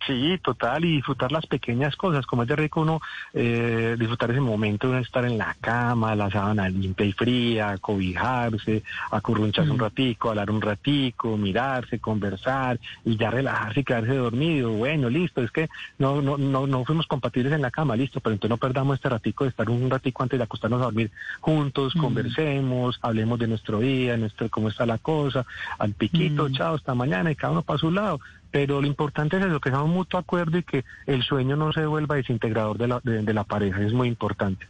Sí, 0.05 0.39
total, 0.43 0.85
y 0.85 0.97
disfrutar 0.97 1.31
las 1.31 1.45
pequeñas 1.47 1.95
cosas, 1.95 2.25
como 2.25 2.43
es 2.43 2.47
de 2.47 2.55
rico 2.55 2.81
uno 2.81 3.01
eh, 3.33 3.95
disfrutar 3.97 4.31
ese 4.31 4.39
momento 4.39 4.91
de 4.91 5.01
estar 5.01 5.25
en 5.25 5.37
la 5.37 5.55
cama, 5.59 6.15
la 6.15 6.29
sábana 6.29 6.69
limpia 6.69 7.05
y 7.05 7.11
fría, 7.11 7.77
cobijarse, 7.79 8.83
acurruncharse 9.11 9.71
un 9.71 9.79
ratico, 9.79 10.29
hablar 10.29 10.51
un 10.51 10.61
ratico, 10.61 11.35
mirarse, 11.35 11.99
conversar 11.99 12.79
y 13.03 13.17
ya 13.17 13.31
relajarse 13.31 13.81
y 13.81 13.83
quedarse 13.83 14.15
dormido. 14.15 14.71
Bueno, 14.71 15.09
listo, 15.09 15.41
es 15.41 15.51
que 15.51 15.67
no, 15.97 16.21
no, 16.21 16.37
no, 16.37 16.67
no 16.67 16.85
fuimos 16.85 17.07
compatibles 17.07 17.51
en 17.53 17.61
la 17.61 17.71
cama, 17.71 17.95
listo, 17.95 18.19
pero 18.21 18.33
entonces 18.33 18.51
no 18.51 18.57
perdamos 18.57 18.95
este 18.95 19.09
ratico 19.09 19.43
de 19.43 19.49
estar 19.49 19.69
un 19.69 19.89
ratico 19.89 20.23
antes 20.23 20.39
de 20.39 20.43
acostarnos 20.43 20.81
a 20.81 20.85
dormir 20.85 21.11
juntos, 21.41 21.93
conversemos, 21.95 22.99
hablemos 23.01 23.39
de 23.39 23.47
nuestro 23.47 23.79
día, 23.79 24.15
nuestro, 24.15 24.47
cómo 24.49 24.69
está 24.69 24.85
la 24.85 24.99
cosa, 24.99 25.45
al 25.79 25.93
piquito, 25.93 26.49
chao, 26.49 26.75
hasta 26.75 26.93
mañana 26.93 27.31
y 27.31 27.35
cada 27.35 27.51
uno 27.51 27.63
para 27.63 27.79
su 27.79 27.91
lado. 27.91 28.19
Pero 28.57 28.81
lo 28.81 28.87
importante 28.87 29.37
es 29.37 29.45
eso, 29.45 29.59
que 29.59 29.69
sea 29.69 29.83
un 29.83 29.91
mutuo 29.91 30.19
acuerdo 30.19 30.57
y 30.57 30.63
que 30.63 30.83
el 31.05 31.21
sueño 31.21 31.55
no 31.55 31.71
se 31.73 31.85
vuelva 31.85 32.15
desintegrador 32.15 32.79
de 32.79 32.87
la, 32.87 32.99
de, 33.03 33.31
la 33.31 33.43
pareja, 33.43 33.83
es 33.83 33.93
muy 33.93 34.07
importante. 34.07 34.65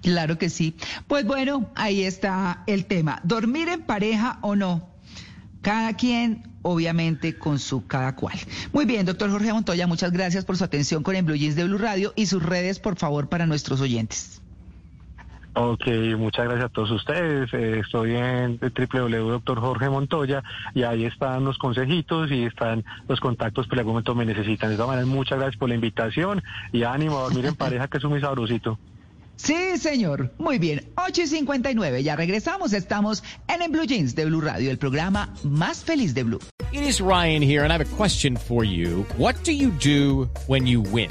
Claro 0.00 0.38
que 0.38 0.48
sí. 0.48 0.74
Pues 1.06 1.26
bueno, 1.26 1.70
ahí 1.74 2.04
está 2.04 2.64
el 2.66 2.86
tema. 2.86 3.20
¿Dormir 3.22 3.68
en 3.68 3.82
pareja 3.82 4.38
o 4.40 4.56
no? 4.56 4.88
Cada 5.60 5.92
quien, 5.98 6.44
obviamente, 6.62 7.36
con 7.36 7.58
su 7.58 7.86
cada 7.86 8.16
cual. 8.16 8.38
Muy 8.72 8.86
bien, 8.86 9.04
doctor 9.04 9.30
Jorge 9.30 9.52
Montoya, 9.52 9.86
muchas 9.86 10.12
gracias 10.12 10.46
por 10.46 10.56
su 10.56 10.64
atención 10.64 11.02
con 11.02 11.14
el 11.14 11.26
de 11.26 11.64
Blue 11.64 11.76
Radio 11.76 12.14
y 12.16 12.24
sus 12.24 12.42
redes, 12.42 12.78
por 12.78 12.96
favor, 12.96 13.28
para 13.28 13.44
nuestros 13.44 13.82
oyentes. 13.82 14.40
Ok, 15.54 15.86
muchas 16.16 16.44
gracias 16.44 16.66
a 16.66 16.68
todos 16.68 16.90
ustedes. 16.92 17.52
Eh, 17.52 17.80
estoy 17.80 18.14
en 18.14 18.58
www.drjorge 18.58 19.90
Montoya 19.90 20.44
y 20.74 20.84
ahí 20.84 21.04
están 21.04 21.44
los 21.44 21.58
consejitos 21.58 22.30
y 22.30 22.44
están 22.44 22.84
los 23.08 23.18
contactos 23.18 23.66
que 23.66 23.74
en 23.74 23.80
algún 23.80 23.94
momento 23.94 24.14
me 24.14 24.24
necesitan. 24.24 24.70
De 24.70 24.76
todas 24.76 24.90
maneras, 24.90 25.08
muchas 25.08 25.38
gracias 25.38 25.58
por 25.58 25.68
la 25.68 25.74
invitación 25.74 26.42
y 26.72 26.84
ánimo 26.84 27.18
a 27.18 27.22
dormir 27.22 27.46
en 27.46 27.54
pareja, 27.56 27.88
que 27.88 27.98
es 27.98 28.04
muy 28.04 28.20
sabrosito. 28.20 28.78
Sí, 29.36 29.78
señor. 29.78 30.32
Muy 30.38 30.58
bien. 30.58 30.84
8 30.96 31.22
y 31.22 31.26
59. 31.26 32.02
Ya 32.02 32.14
regresamos. 32.14 32.72
Estamos 32.72 33.24
en 33.48 33.62
el 33.62 33.70
Blue 33.70 33.86
Jeans 33.86 34.14
de 34.14 34.26
Blue 34.26 34.42
Radio, 34.42 34.70
el 34.70 34.78
programa 34.78 35.34
más 35.42 35.82
feliz 35.82 36.14
de 36.14 36.24
Blue. 36.24 36.40
It 36.72 36.82
is 36.82 37.00
Ryan 37.00 37.42
here, 37.42 37.64
and 37.64 37.72
I 37.72 37.78
have 37.78 37.80
a 37.80 37.96
question 37.96 38.36
for 38.36 38.64
you. 38.64 39.04
What 39.16 39.34
do 39.44 39.50
you 39.52 39.70
do 39.70 40.28
when 40.46 40.66
you 40.66 40.82
win? 40.82 41.10